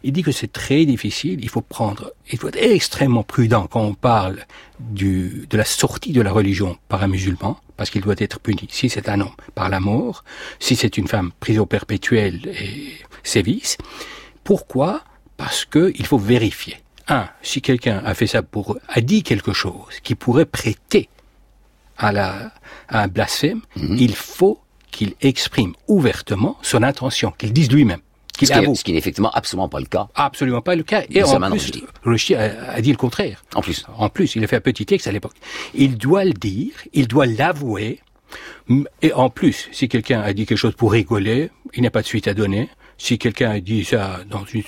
[0.02, 3.82] Il dit que c'est très difficile, il faut prendre, il faut être extrêmement prudent quand
[3.82, 4.44] on parle
[4.80, 8.68] du, de la sortie de la religion par un musulman, parce qu'il doit être puni,
[8.70, 10.24] si c'est un homme, par la mort,
[10.58, 13.76] si c'est une femme, prison perpétuelle et sévice.
[14.44, 15.02] Pourquoi?
[15.36, 16.78] Parce que il faut vérifier.
[17.08, 21.08] Un, si quelqu'un a fait ça pour, a dit quelque chose qui pourrait prêter
[21.98, 22.52] à, la,
[22.88, 24.60] à un blasphème, il faut
[24.90, 28.00] qu'il exprime ouvertement son intention, qu'il dise lui-même.
[28.36, 28.74] Qu'il ce, qui est, avoue.
[28.74, 30.08] ce qui n'est effectivement absolument pas le cas.
[30.14, 31.02] Absolument pas le cas.
[31.10, 31.72] Et en plus,
[32.04, 32.34] Rushdie.
[32.34, 33.44] A, a dit le contraire.
[33.54, 33.86] En plus.
[33.96, 35.36] En plus, il a fait un petit texte à l'époque.
[35.74, 38.00] Il doit le dire, il doit l'avouer.
[39.02, 42.02] Et en plus, si quelqu'un a dit quelque chose pour rigoler, il n'y a pas
[42.02, 42.68] de suite à donner.
[42.98, 44.62] Si quelqu'un a dit ça dans une,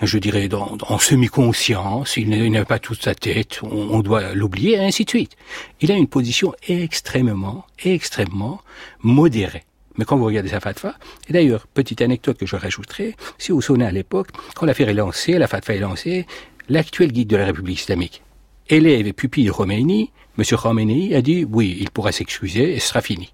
[0.00, 4.00] je dirais, dans, en semi-conscience, il n'a il n'a pas toute sa tête, on, on
[4.00, 5.36] doit l'oublier, et ainsi de suite.
[5.80, 8.60] Il a une position extrêmement, extrêmement
[9.00, 9.64] modérée.
[9.96, 10.94] Mais quand vous regardez sa fatwa,
[11.28, 14.94] et d'ailleurs, petite anecdote que je rajouterai, si vous souvenez à l'époque, quand l'affaire est
[14.94, 16.26] lancée, la fatwa est lancée,
[16.68, 18.22] l'actuel guide de la République islamique,
[18.68, 20.44] élève et pupille de Khomeini, M.
[20.44, 23.32] Khomeini a dit oui, il pourra s'excuser et ce sera fini,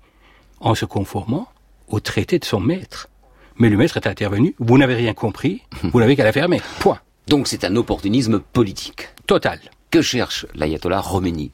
[0.60, 1.48] en se conformant
[1.88, 3.08] au traité de son maître.
[3.56, 6.60] Mais le maître est intervenu, vous n'avez rien compris, vous n'avez qu'à la fermer.
[6.80, 6.98] Point.
[7.28, 9.08] Donc c'est un opportunisme politique.
[9.26, 9.60] Total.
[9.90, 11.50] Que cherche l'ayatollah Khomeini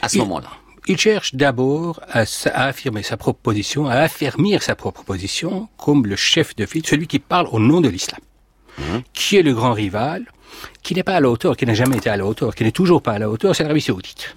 [0.00, 0.48] à ce Il- moment-là?
[0.88, 2.24] Il cherche d'abord à,
[2.54, 7.06] affirmer sa propre position, à affermir sa propre position comme le chef de file, celui
[7.06, 8.20] qui parle au nom de l'islam,
[9.12, 10.24] qui est le grand rival,
[10.82, 12.72] qui n'est pas à la hauteur, qui n'a jamais été à la hauteur, qui n'est
[12.72, 14.36] toujours pas à la hauteur, c'est l'Arabie saoudite.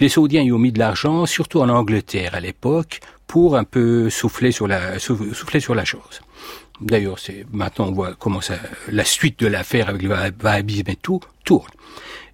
[0.00, 4.08] Les Saoudiens y ont mis de l'argent, surtout en Angleterre à l'époque, pour un peu
[4.10, 6.20] souffler sur la, sou- souffler sur la chose.
[6.80, 8.54] D'ailleurs, c'est maintenant on voit comment ça,
[8.90, 11.70] la suite de l'affaire avec le Wah- wahhabisme et tout tourne.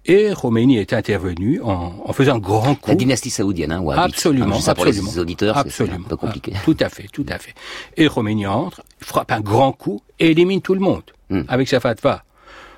[0.05, 2.89] Et Khomeini est intervenu en, en faisant un grand coup.
[2.89, 4.15] La dynastie saoudienne, hein, wahhabite.
[4.15, 5.21] Absolument, juste ça pour les absolument.
[5.21, 5.97] auditeurs, c'est absolument.
[6.05, 6.53] un peu compliqué.
[6.55, 7.53] Ah, tout à fait, tout à fait.
[7.97, 11.43] Et Khomeini entre, frappe un grand coup et élimine tout le monde Hmm.
[11.47, 12.23] avec sa fatwa.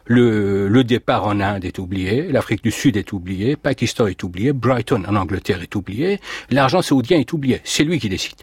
[0.06, 4.52] Le, le départ en Inde est oublié, l'Afrique du Sud est oubliée, Pakistan est oublié,
[4.52, 7.62] Brighton en Angleterre est oublié, l'argent saoudien est oublié.
[7.64, 8.36] C'est lui qui décide.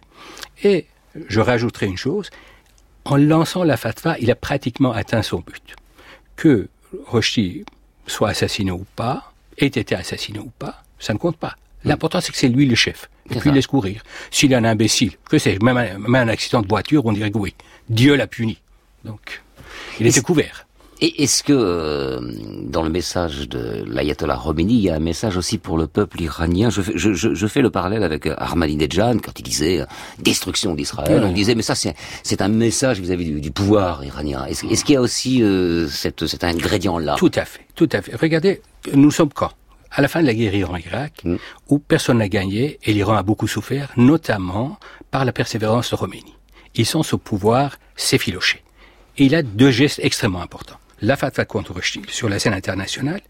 [0.62, 0.86] Et
[1.28, 2.30] je rajouterai une chose,
[3.04, 5.76] en lançant la fatwa, il a pratiquement atteint son but.
[6.36, 6.68] Que
[7.08, 7.64] Rushdie
[8.06, 11.56] soit assassiné ou pas, ait été assassiné ou pas, ça ne compte pas.
[11.84, 13.08] L'important, c'est que c'est lui le chef.
[13.30, 14.02] Et puis, il laisse courir.
[14.30, 17.38] S'il est un imbécile, que c'est, même même un accident de voiture, on dirait que
[17.38, 17.54] oui.
[17.88, 18.58] Dieu l'a puni.
[19.04, 19.42] Donc,
[19.98, 20.66] il était couvert.
[21.02, 22.20] Et est-ce que euh,
[22.64, 26.20] dans le message de l'ayatollah Khomeini, il y a un message aussi pour le peuple
[26.20, 26.68] iranien?
[26.68, 29.86] Je fais, je, je, je fais le parallèle avec euh, Ahmadinejad quand il disait euh,
[30.18, 31.22] destruction d'Israël.
[31.24, 34.44] On disait mais ça c'est c'est un message vis-à-vis du, du pouvoir iranien.
[34.44, 38.02] Est-ce qu'il y a aussi euh, cette, cet ingrédient là Tout à fait, tout à
[38.02, 38.14] fait.
[38.16, 38.60] Regardez,
[38.92, 39.52] nous sommes quand?
[39.92, 41.24] À la fin de la guerre Iran-Irak,
[41.68, 44.78] où personne n'a gagné et l'Iran a beaucoup souffert, notamment
[45.10, 46.34] par la persévérance de Khomeini.
[46.76, 48.62] Ils sont au pouvoir s'effilocher.
[49.18, 50.79] Et il a deux gestes extrêmement importants.
[51.02, 53.22] La fatwa contre Rushdie sur la scène internationale,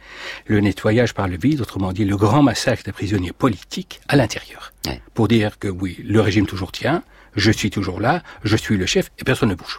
[0.46, 4.72] le nettoyage par le vide, autrement dit le grand massacre des prisonniers politiques à l'intérieur.
[5.14, 7.04] Pour dire que oui, le régime toujours tient,
[7.36, 9.78] je suis toujours là, je suis le chef et personne ne bouge.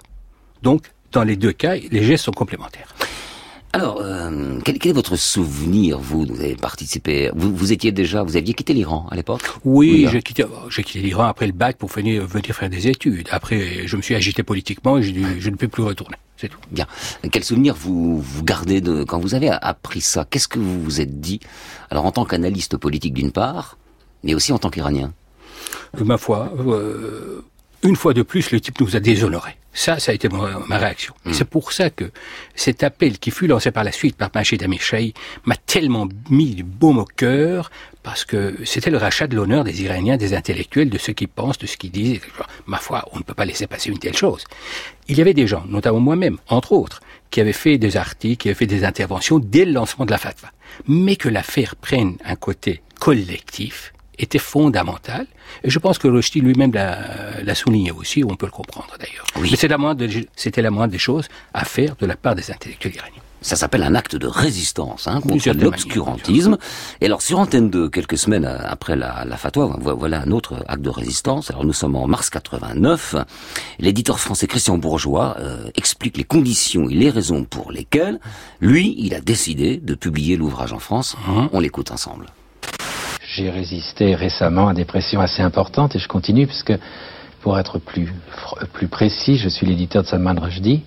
[0.62, 2.96] Donc, dans les deux cas, les gestes sont complémentaires.
[3.74, 7.32] Alors, euh, quel, quel est votre souvenir Vous, vous avez participé?
[7.34, 9.42] Vous, vous étiez déjà, vous aviez quitté l'Iran à l'époque?
[9.64, 10.10] Oui, hein.
[10.12, 13.30] j'ai quitté, j'ai quitté l'Iran après le bac pour venir, venir faire des études.
[13.32, 16.18] Après, je me suis agité politiquement et je ne peux plus retourner.
[16.36, 16.60] C'est tout.
[16.72, 16.86] Bien.
[17.32, 20.26] Quel souvenir vous, vous gardez de quand vous avez appris ça?
[20.30, 21.40] Qu'est-ce que vous vous êtes dit?
[21.90, 23.78] Alors en tant qu'analyste politique d'une part,
[24.24, 25.14] mais aussi en tant qu'Iranien.
[26.00, 27.46] Euh, Ma foi, euh,
[27.84, 29.56] une fois de plus, le type nous a déshonorés.
[29.74, 31.14] Ça, ça a été ma, réaction.
[31.32, 32.12] C'est pour ça que
[32.56, 34.82] cet appel qui fut lancé par la suite par Majid Amir
[35.46, 37.72] m'a tellement mis du baume au cœur
[38.04, 41.58] parce que c'était le rachat de l'honneur des Iraniens, des intellectuels, de ceux qui pensent,
[41.58, 42.20] de ce qu'ils disent.
[42.66, 44.44] Ma foi, on ne peut pas laisser passer une telle chose.
[45.08, 47.00] Il y avait des gens, notamment moi-même, entre autres,
[47.30, 50.18] qui avaient fait des articles, qui avaient fait des interventions dès le lancement de la
[50.18, 50.50] fatwa.
[50.88, 55.26] Mais que l'affaire prenne un côté collectif était fondamental.
[55.64, 56.72] Et je pense que Rushdie lui-même
[57.44, 59.26] l'a souligné aussi, on peut le comprendre d'ailleurs.
[59.42, 62.96] Mais la des- c'était la moindre des choses à faire de la part des intellectuels
[62.96, 63.22] iraniens.
[63.44, 66.58] Ça s'appelle un acte de résistance hein, contre l'obscurantisme.
[67.02, 70.30] Et alors, sur Antenne 2, quelques semaines euh, après la, la fatwa, vo- voilà un
[70.30, 71.50] autre acte de résistance.
[71.50, 73.16] Alors, nous sommes en mars 89.
[73.80, 78.20] L'éditeur français Christian Bourgeois euh, explique les conditions et les raisons pour lesquelles,
[78.60, 81.16] lui, il a décidé de publier l'ouvrage en France.
[81.52, 82.28] On l'écoute ensemble.
[83.28, 86.74] J'ai résisté récemment à des pressions assez importantes et je continue puisque,
[87.42, 88.12] pour être plus,
[88.74, 90.84] plus précis, je suis l'éditeur de Salman Rushdie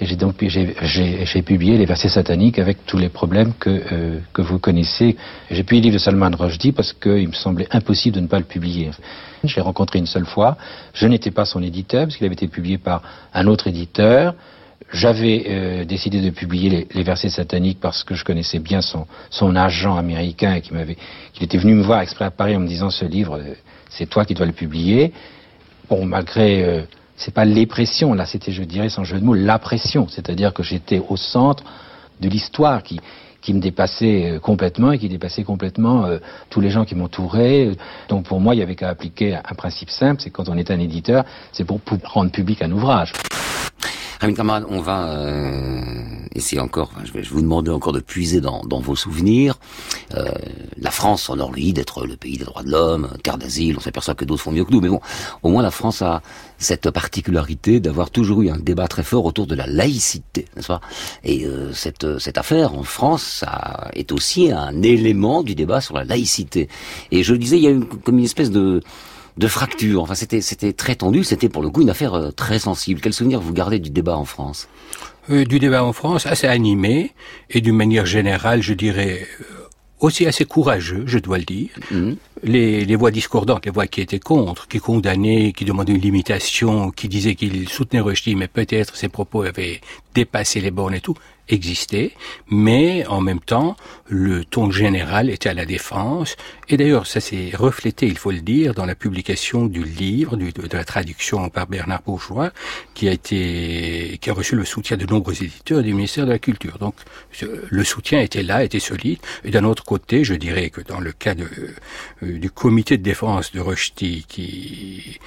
[0.00, 4.18] et j'ai donc j'ai j'ai publié les versets sataniques avec tous les problèmes que, euh,
[4.32, 5.16] que vous connaissez.
[5.50, 8.38] J'ai publié le livre de Salman Rushdie parce qu'il me semblait impossible de ne pas
[8.38, 8.90] le publier.
[9.44, 10.56] Je l'ai rencontré une seule fois.
[10.92, 14.34] Je n'étais pas son éditeur parce qu'il avait été publié par un autre éditeur.
[14.92, 19.06] J'avais euh, décidé de publier les, les versets sataniques parce que je connaissais bien son,
[19.30, 20.96] son agent américain qui m'avait,
[21.32, 23.54] qu'il était venu me voir exprès à Paris en me disant ce livre, euh,
[23.88, 25.12] c'est toi qui dois le publier.
[25.88, 26.82] Bon, malgré, euh,
[27.16, 30.06] c'est pas les pressions, là, c'était, je dirais, sans jeu de mots, la pression.
[30.08, 31.64] C'est-à-dire que j'étais au centre
[32.20, 33.00] de l'histoire qui,
[33.46, 36.18] qui me dépassait euh, complètement et qui dépassait complètement euh,
[36.50, 37.70] tous les gens qui m'entouraient.
[38.08, 40.70] Donc pour moi, il y avait qu'à appliquer un principe simple, c'est quand on est
[40.70, 43.12] un éditeur, c'est pour rendre public un ouvrage.
[44.20, 45.80] Ramin Kamal, on va euh,
[46.34, 49.58] essayer encore, je, vais, vous demander encore de puiser dans, dans vos souvenirs.
[50.14, 50.30] Euh,
[50.78, 54.24] la France lui d'être le pays des droits de l'homme, terre d'asile, on s'aperçoit que
[54.24, 55.00] d'autres font mieux que nous, mais bon,
[55.42, 56.22] au moins la France a
[56.58, 60.80] cette particularité d'avoir toujours eu un débat très fort autour de la laïcité, n'est-ce pas?
[61.22, 65.94] Et euh, cette, cette affaire en France ça est aussi un élément du débat sur
[65.94, 66.68] la laïcité.
[67.10, 68.80] Et je le disais, il y a eu comme une espèce de
[69.36, 70.02] de fracture.
[70.02, 71.24] Enfin, c'était c'était très tendu.
[71.24, 73.00] C'était pour le coup une affaire euh, très sensible.
[73.00, 74.68] Quel souvenir vous gardez du débat en France?
[75.30, 77.12] Euh, du débat en France assez animé
[77.50, 79.44] et d'une manière générale, je dirais, euh,
[80.00, 81.70] aussi assez courageux, je dois le dire.
[82.42, 86.90] Les, les voix discordantes, les voix qui étaient contre, qui condamnaient, qui demandaient une limitation,
[86.90, 89.80] qui disaient qu'ils soutenaient Rushdie, mais peut-être ses propos avaient
[90.14, 91.16] dépassé les bornes et tout,
[91.48, 92.12] existaient,
[92.48, 93.76] mais en même temps,
[94.08, 96.36] le ton général était à la défense,
[96.68, 100.52] et d'ailleurs, ça s'est reflété, il faut le dire, dans la publication du livre, de,
[100.72, 102.50] la traduction par Bernard Bourgeois,
[102.94, 106.38] qui a été, qui a reçu le soutien de nombreux éditeurs du ministère de la
[106.38, 106.78] Culture.
[106.78, 106.94] Donc,
[107.40, 111.12] le soutien était là, était solide, et d'un autre côté, je dirais que dans le
[111.12, 111.44] cas de,
[112.22, 115.18] euh, du comité de défense de Rushdie, qui,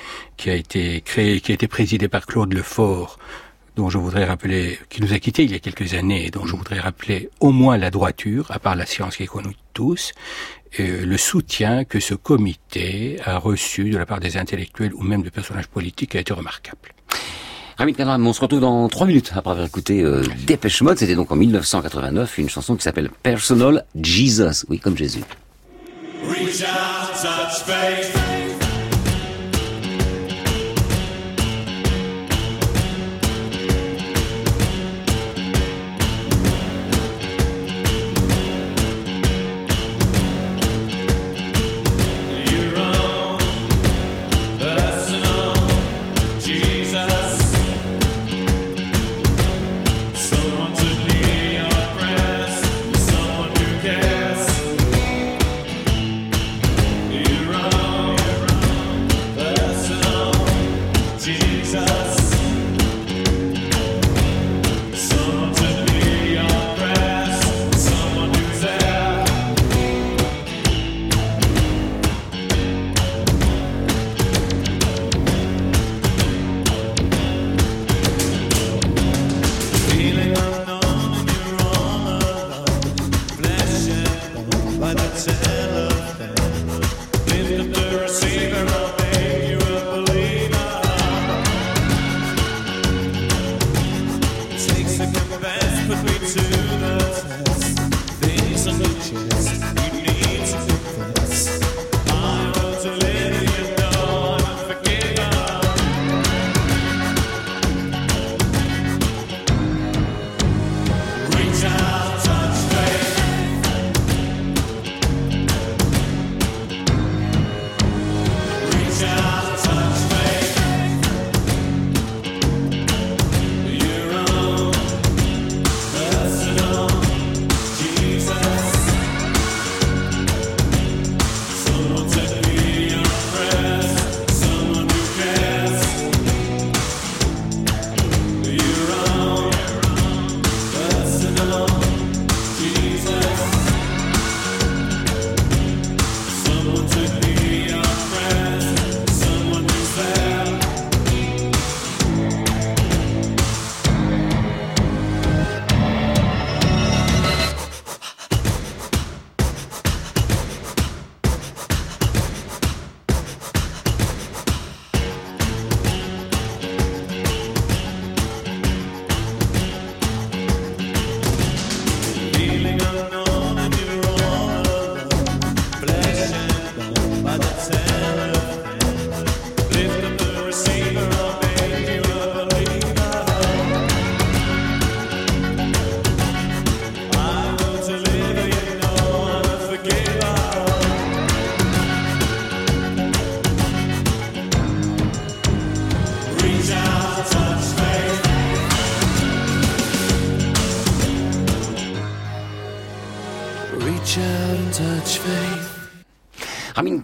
[0.50, 3.18] a été créé, qui a été présidé par Claude Lefort,
[3.76, 6.56] dont je voudrais rappeler, qui nous a quittés il y a quelques années, dont je
[6.56, 10.12] voudrais rappeler au moins la droiture, à part la science qui est connue de tous,
[10.80, 15.24] euh, le soutien que ce comité a reçu de la part des intellectuels ou même
[15.24, 16.94] de personnages politiques a été remarquable.
[17.78, 20.98] Rami Kadram, on se retrouve dans trois minutes après avoir écouté euh, Dépêche Mode.
[20.98, 24.66] C'était donc en 1989 une chanson qui s'appelle Personal Jesus.
[24.68, 25.24] Oui, comme Jésus.
[26.50, 28.19] Without such faith.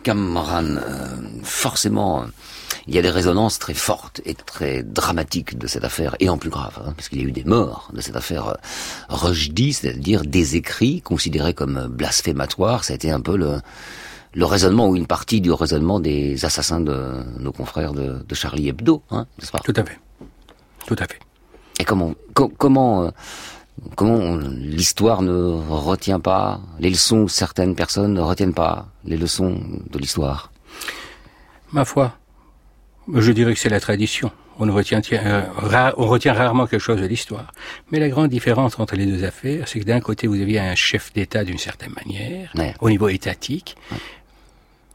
[0.06, 1.08] Kamran, euh,
[1.42, 2.26] forcément,
[2.88, 6.38] il y a des résonances très fortes et très dramatiques de cette affaire, et en
[6.38, 8.54] plus grave, hein, parce qu'il y a eu des morts de cette affaire euh,
[9.10, 12.84] Rushdie, c'est-à-dire des écrits considérés comme blasphématoires.
[12.84, 13.60] Ça a été un peu le,
[14.36, 16.98] le raisonnement, ou une partie du raisonnement des assassins de
[17.40, 19.60] nos confrères de, de Charlie Hebdo, hein, n'est-ce pas?
[19.60, 20.00] Tout à fait.
[20.86, 21.20] Tout à fait.
[21.80, 23.10] Et comment, co- comment, euh,
[23.96, 25.34] comment l'histoire ne
[25.70, 29.60] retient pas les leçons, certaines personnes ne retiennent pas les leçons
[29.90, 30.52] de l'histoire?
[31.72, 32.18] Ma foi,
[33.14, 34.32] je dirais que c'est la tradition.
[34.58, 35.42] On, retient, euh,
[35.98, 37.52] on retient rarement quelque chose de l'histoire.
[37.92, 40.76] Mais la grande différence entre les deux affaires, c'est que d'un côté, vous aviez un
[40.76, 43.76] chef d'État d'une certaine manière, au niveau étatique.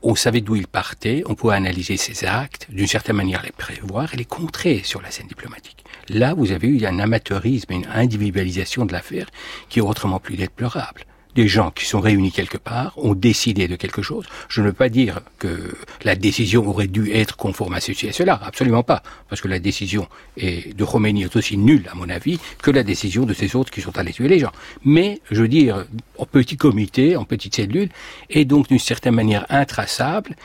[0.03, 4.15] On savait d'où il partait, on pouvait analyser ses actes, d'une certaine manière les prévoir
[4.15, 5.85] et les contrer sur la scène diplomatique.
[6.09, 9.27] Là, vous avez eu un amateurisme, une individualisation de l'affaire
[9.69, 11.05] qui est autrement plus déplorable.
[11.35, 14.27] des gens qui sont réunis quelque part ont décidé de quelque chose.
[14.49, 18.13] Je ne veux pas dire que la décision aurait dû être conforme à ceci et
[18.13, 22.09] cela, absolument pas, parce que la décision est de Khomeini est aussi nulle, à mon
[22.09, 24.53] avis, que la décision de ces autres qui sont allés tuer les gens.
[24.85, 25.87] Mais, je veux dire,
[26.19, 27.91] en petit comité, en petite cellule,
[28.29, 30.37] et donc d'une certaine manière intraçable,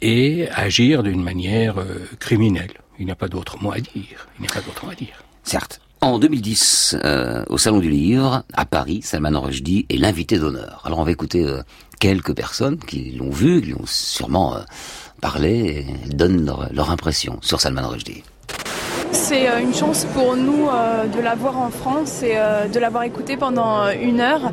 [0.00, 2.72] et agir d'une manière euh, criminelle.
[2.98, 4.28] Il n'y a pas d'autre mot à dire.
[4.38, 5.22] Il n'y a pas d'autre mot à dire.
[5.44, 5.80] Certes.
[6.00, 10.82] En 2010, euh, au Salon du Livre, à Paris, Salman Rushdie est l'invité d'honneur.
[10.84, 11.62] Alors on va écouter euh,
[11.98, 14.60] quelques personnes qui l'ont vu, qui l'ont sûrement euh,
[15.20, 18.22] parlé, et donnent leur, leur impression sur Salman Rushdie.
[19.12, 23.04] C'est euh, une chance pour nous euh, de l'avoir en France et euh, de l'avoir
[23.04, 24.52] écouté pendant une heure.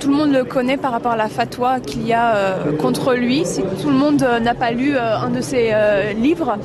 [0.00, 3.44] Tout le monde le connaît par rapport à la fatwa qu'il y a contre lui.
[3.82, 5.72] Tout le monde n'a pas lu un de ses
[6.16, 6.58] livres.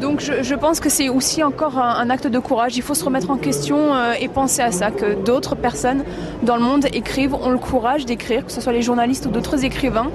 [0.00, 2.76] Donc je, pense que c'est aussi encore un, acte de courage.
[2.76, 6.04] Il faut se remettre en question et penser à ça, que d'autres personnes
[6.42, 9.64] dans le monde écrivent, ont le courage d'écrire, que ce soit les journalistes ou d'autres
[9.64, 10.10] écrivains.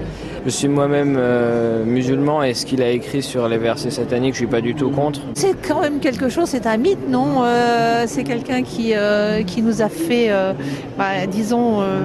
[0.45, 4.39] Je suis moi-même euh, musulman et ce qu'il a écrit sur les versets sataniques, je
[4.39, 5.19] suis pas du tout contre.
[5.35, 9.61] C'est quand même quelque chose, c'est un mythe, non Euh, C'est quelqu'un qui, euh, qui
[9.61, 10.53] nous a fait, euh,
[10.97, 11.99] bah, disons, euh,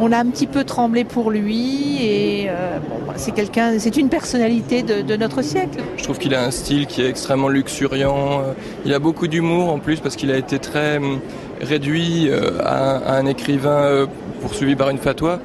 [0.00, 3.96] on a un petit peu tremblé pour lui et euh, bon, bah, c'est quelqu'un, c'est
[3.96, 5.78] une personnalité de, de notre siècle.
[5.96, 8.42] Je trouve qu'il a un style qui est extrêmement luxuriant.
[8.84, 11.20] Il a beaucoup d'humour en plus parce qu'il a été très hum,
[11.62, 12.28] réduit
[12.64, 14.06] à, un- à un écrivain
[14.42, 15.38] poursuivi par une fatwa.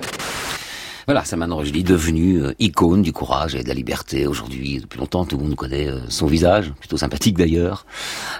[1.09, 4.27] Voilà, Salman Rushdie devenu euh, icône du courage et de la liberté.
[4.27, 7.87] Aujourd'hui, depuis longtemps, tout le monde connaît euh, son visage, plutôt sympathique d'ailleurs.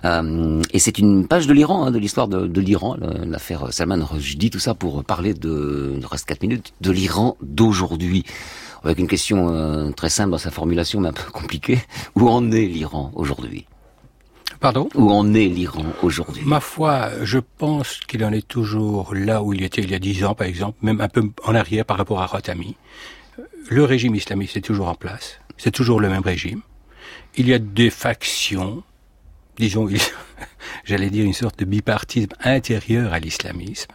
[0.05, 2.95] Euh, et c'est une page de l'Iran, hein, de l'histoire de, l'Iran,
[3.25, 8.23] l'affaire Salman Rushdie, tout ça pour parler de, il reste 4 minutes, de l'Iran d'aujourd'hui.
[8.83, 11.79] Avec une question très simple dans sa formulation, mais un peu compliquée.
[12.13, 13.65] Où en est l'Iran aujourd'hui?
[14.59, 16.41] Pardon Où en est l'Iran aujourd'hui?
[16.45, 19.99] Ma foi, je pense qu'il en est toujours là où il était il y a
[19.99, 22.75] dix ans, par exemple, même un peu en arrière par rapport à Khatami.
[23.69, 25.39] Le régime islamiste est toujours en place.
[25.57, 26.61] C'est toujours le même régime.
[27.37, 28.83] Il y a des factions,
[29.57, 29.87] disons,
[30.83, 33.91] j'allais dire une sorte de bipartisme intérieur à l'islamisme.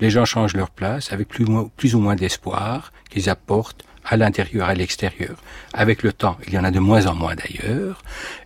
[0.00, 3.84] Les gens changent leur place avec plus ou moins, plus ou moins d'espoir qu'ils apportent
[4.04, 5.36] à l'intérieur, à l'extérieur.
[5.72, 8.02] Avec le temps, il y en a de moins en moins d'ailleurs,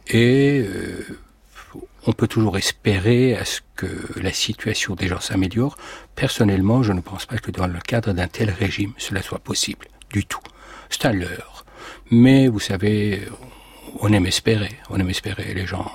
[0.07, 1.19] et euh,
[2.07, 3.87] on peut toujours espérer à ce que
[4.21, 5.77] la situation des gens s'améliore.
[6.15, 9.87] Personnellement, je ne pense pas que dans le cadre d'un tel régime, cela soit possible
[10.11, 10.41] du tout.
[10.91, 11.65] C'est un leurre.
[12.11, 13.29] Mais vous savez,
[14.01, 15.53] on aime espérer, on aime espérer.
[15.55, 15.91] Les gens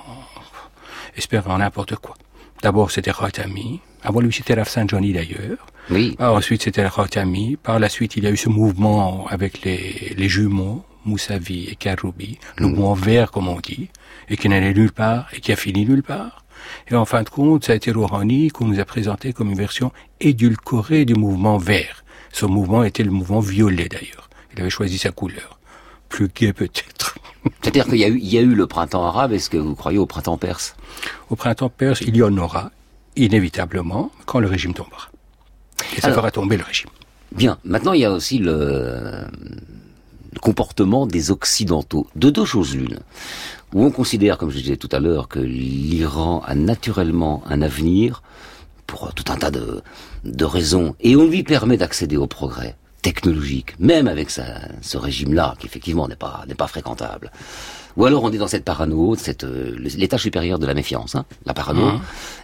[1.16, 2.14] espèrent en n'importe quoi.
[2.62, 3.80] D'abord, c'était Khatami.
[4.02, 5.66] Avant lui, c'était Rafsanjani d'ailleurs.
[5.90, 6.16] Oui.
[6.18, 7.56] Ensuite, c'était Khatami.
[7.56, 11.76] Par la suite, il y a eu ce mouvement avec les, les jumeaux, Moussavi et
[11.76, 13.88] Karoubi, le mouvement vert, comme on dit,
[14.28, 16.44] et qui n'allait nulle part, et qui a fini nulle part.
[16.88, 19.56] Et en fin de compte, ça a été Rouhani qu'on nous a présenté comme une
[19.58, 22.04] version édulcorée du mouvement vert.
[22.32, 24.28] Ce mouvement était le mouvement violet d'ailleurs.
[24.54, 25.58] Il avait choisi sa couleur.
[26.08, 27.18] Plus gai peut-être.
[27.60, 29.74] C'est-à-dire qu'il y, a eu- il y a eu le printemps arabe, est-ce que vous
[29.74, 30.74] croyez au printemps perse?
[31.28, 32.70] Au printemps perse, il y en aura,
[33.16, 35.10] inévitablement, quand le régime tombera.
[35.96, 36.88] Et ça Alors- fera tomber le régime.
[37.32, 37.58] Bien.
[37.64, 39.24] Maintenant, il y a aussi le,
[40.40, 42.06] comportement des Occidentaux.
[42.16, 43.00] De deux choses l'une.
[43.72, 48.22] Où on considère, comme je disais tout à l'heure, que l'Iran a naturellement un avenir
[48.86, 49.82] pour tout un tas de,
[50.24, 55.66] de raisons, et on lui permet d'accéder au progrès technologique, même avec ce régime-là, qui
[55.66, 57.30] effectivement n'est pas, n'est pas fréquentable.
[57.96, 61.24] Ou alors on est dans cette parano, cette, euh, l'état supérieur de la méfiance, hein,
[61.46, 62.00] la parano, Mhm.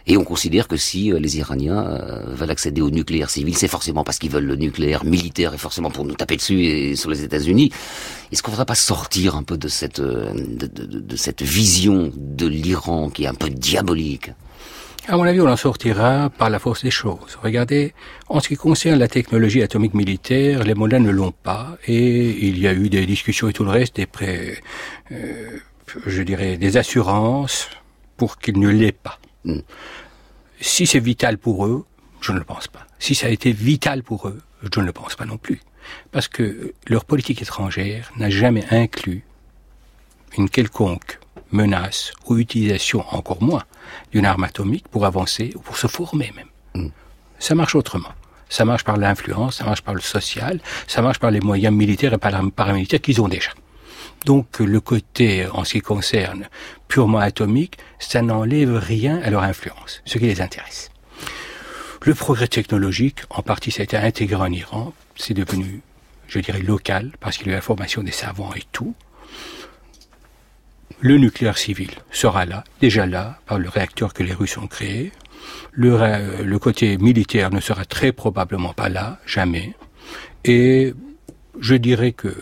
[0.07, 3.67] et on considère que si euh, les Iraniens euh, veulent accéder au nucléaire civil, c'est
[3.67, 7.11] forcément parce qu'ils veulent le nucléaire militaire et forcément pour nous taper dessus et sur
[7.11, 7.73] les États-Unis.
[8.31, 11.17] Est-ce qu'on ne faudrait pas sortir un peu de cette, euh, de, de- de- de
[11.17, 14.31] cette vision de l'Iran qui est un peu diabolique?
[15.09, 17.39] À mon avis, on en sortira par la force des choses.
[17.43, 17.95] Regardez,
[18.29, 22.59] en ce qui concerne la technologie atomique militaire, les Mollahs ne l'ont pas, et il
[22.59, 24.59] y a eu des discussions et tout le reste, des pré,
[25.11, 25.59] euh,
[26.07, 27.69] je dirais, des assurances
[28.17, 29.19] pour qu'ils ne l'aient pas.
[30.61, 31.87] Si c'est vital pour eux,
[32.21, 32.87] je ne le pense pas.
[32.99, 35.61] Si ça a été vital pour eux, je ne le pense pas non plus.
[36.13, 39.25] Parce que leur politique étrangère n'a jamais inclus
[40.37, 41.19] une quelconque
[41.53, 43.65] menace ou utilisation, encore moins,
[44.13, 46.91] d'une arme atomique pour avancer ou pour se former même.
[47.39, 48.13] Ça marche autrement.
[48.49, 52.13] Ça marche par l'influence, ça marche par le social, ça marche par les moyens militaires
[52.13, 53.51] et para- paramilitaires qu'ils ont déjà.
[54.27, 56.49] Donc le côté, en ce qui concerne
[56.89, 60.91] purement atomique, ça n'enlève rien à leur influence, ce qui les intéresse.
[62.03, 65.81] Le progrès technologique, en partie, ça a été intégré en Iran, c'est devenu,
[66.29, 68.95] je dirais, local, parce qu'il y a eu la formation des savants et tout.
[70.99, 75.13] Le nucléaire civil sera là, déjà là, par le réacteur que les Russes ont créé.
[75.73, 79.75] Le, ra- le côté militaire ne sera très probablement pas là, jamais.
[80.45, 80.93] Et
[81.59, 82.35] je dirais que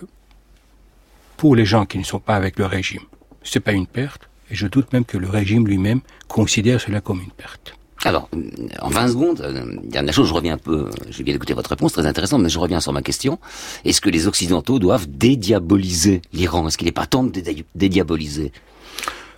[1.36, 3.02] pour les gens qui ne sont pas avec le régime,
[3.44, 4.28] c'est pas une perte.
[4.50, 7.77] Et je doute même que le régime lui-même considère cela comme une perte.
[8.04, 8.38] Alors, euh,
[8.80, 11.70] en 20 secondes, euh, dernière chose, je reviens un peu, euh, j'ai bien écouté votre
[11.70, 13.38] réponse, très intéressante, mais je reviens sur ma question.
[13.84, 16.68] Est-ce que les Occidentaux doivent dédiaboliser l'Iran?
[16.68, 18.52] Est-ce qu'il n'est pas temps de dédi- dédiaboliser?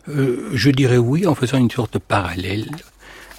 [0.08, 2.68] Euh, je dirais oui en faisant une sorte de parallèle.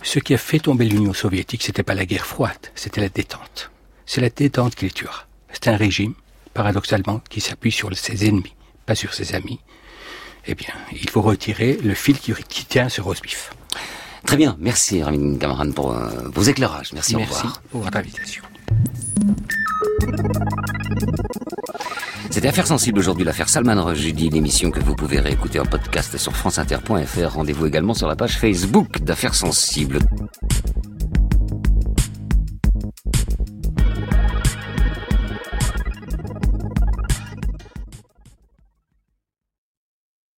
[0.03, 3.69] Ce qui a fait tomber l'Union soviétique, c'était pas la guerre froide, c'était la détente.
[4.07, 5.28] C'est la détente qui les tuera.
[5.53, 6.15] C'est un régime,
[6.55, 8.55] paradoxalement, qui s'appuie sur ses ennemis,
[8.88, 9.59] pas sur ses amis.
[10.47, 12.34] Eh bien, il faut retirer le fil qui,
[12.65, 13.51] tient ce roast beef.
[14.26, 16.93] Très bien, merci Ramin Kamran pour euh, vos éclairages.
[16.93, 17.61] Merci, au Merci revoir.
[17.72, 18.43] pour votre invitation.
[22.30, 26.36] C'était Affaires sensibles aujourd'hui, l'affaire Salman Rushdie, l'émission que vous pouvez réécouter en podcast sur
[26.36, 27.34] franceinter.fr.
[27.34, 29.99] Rendez-vous également sur la page Facebook d'Affaires sensibles.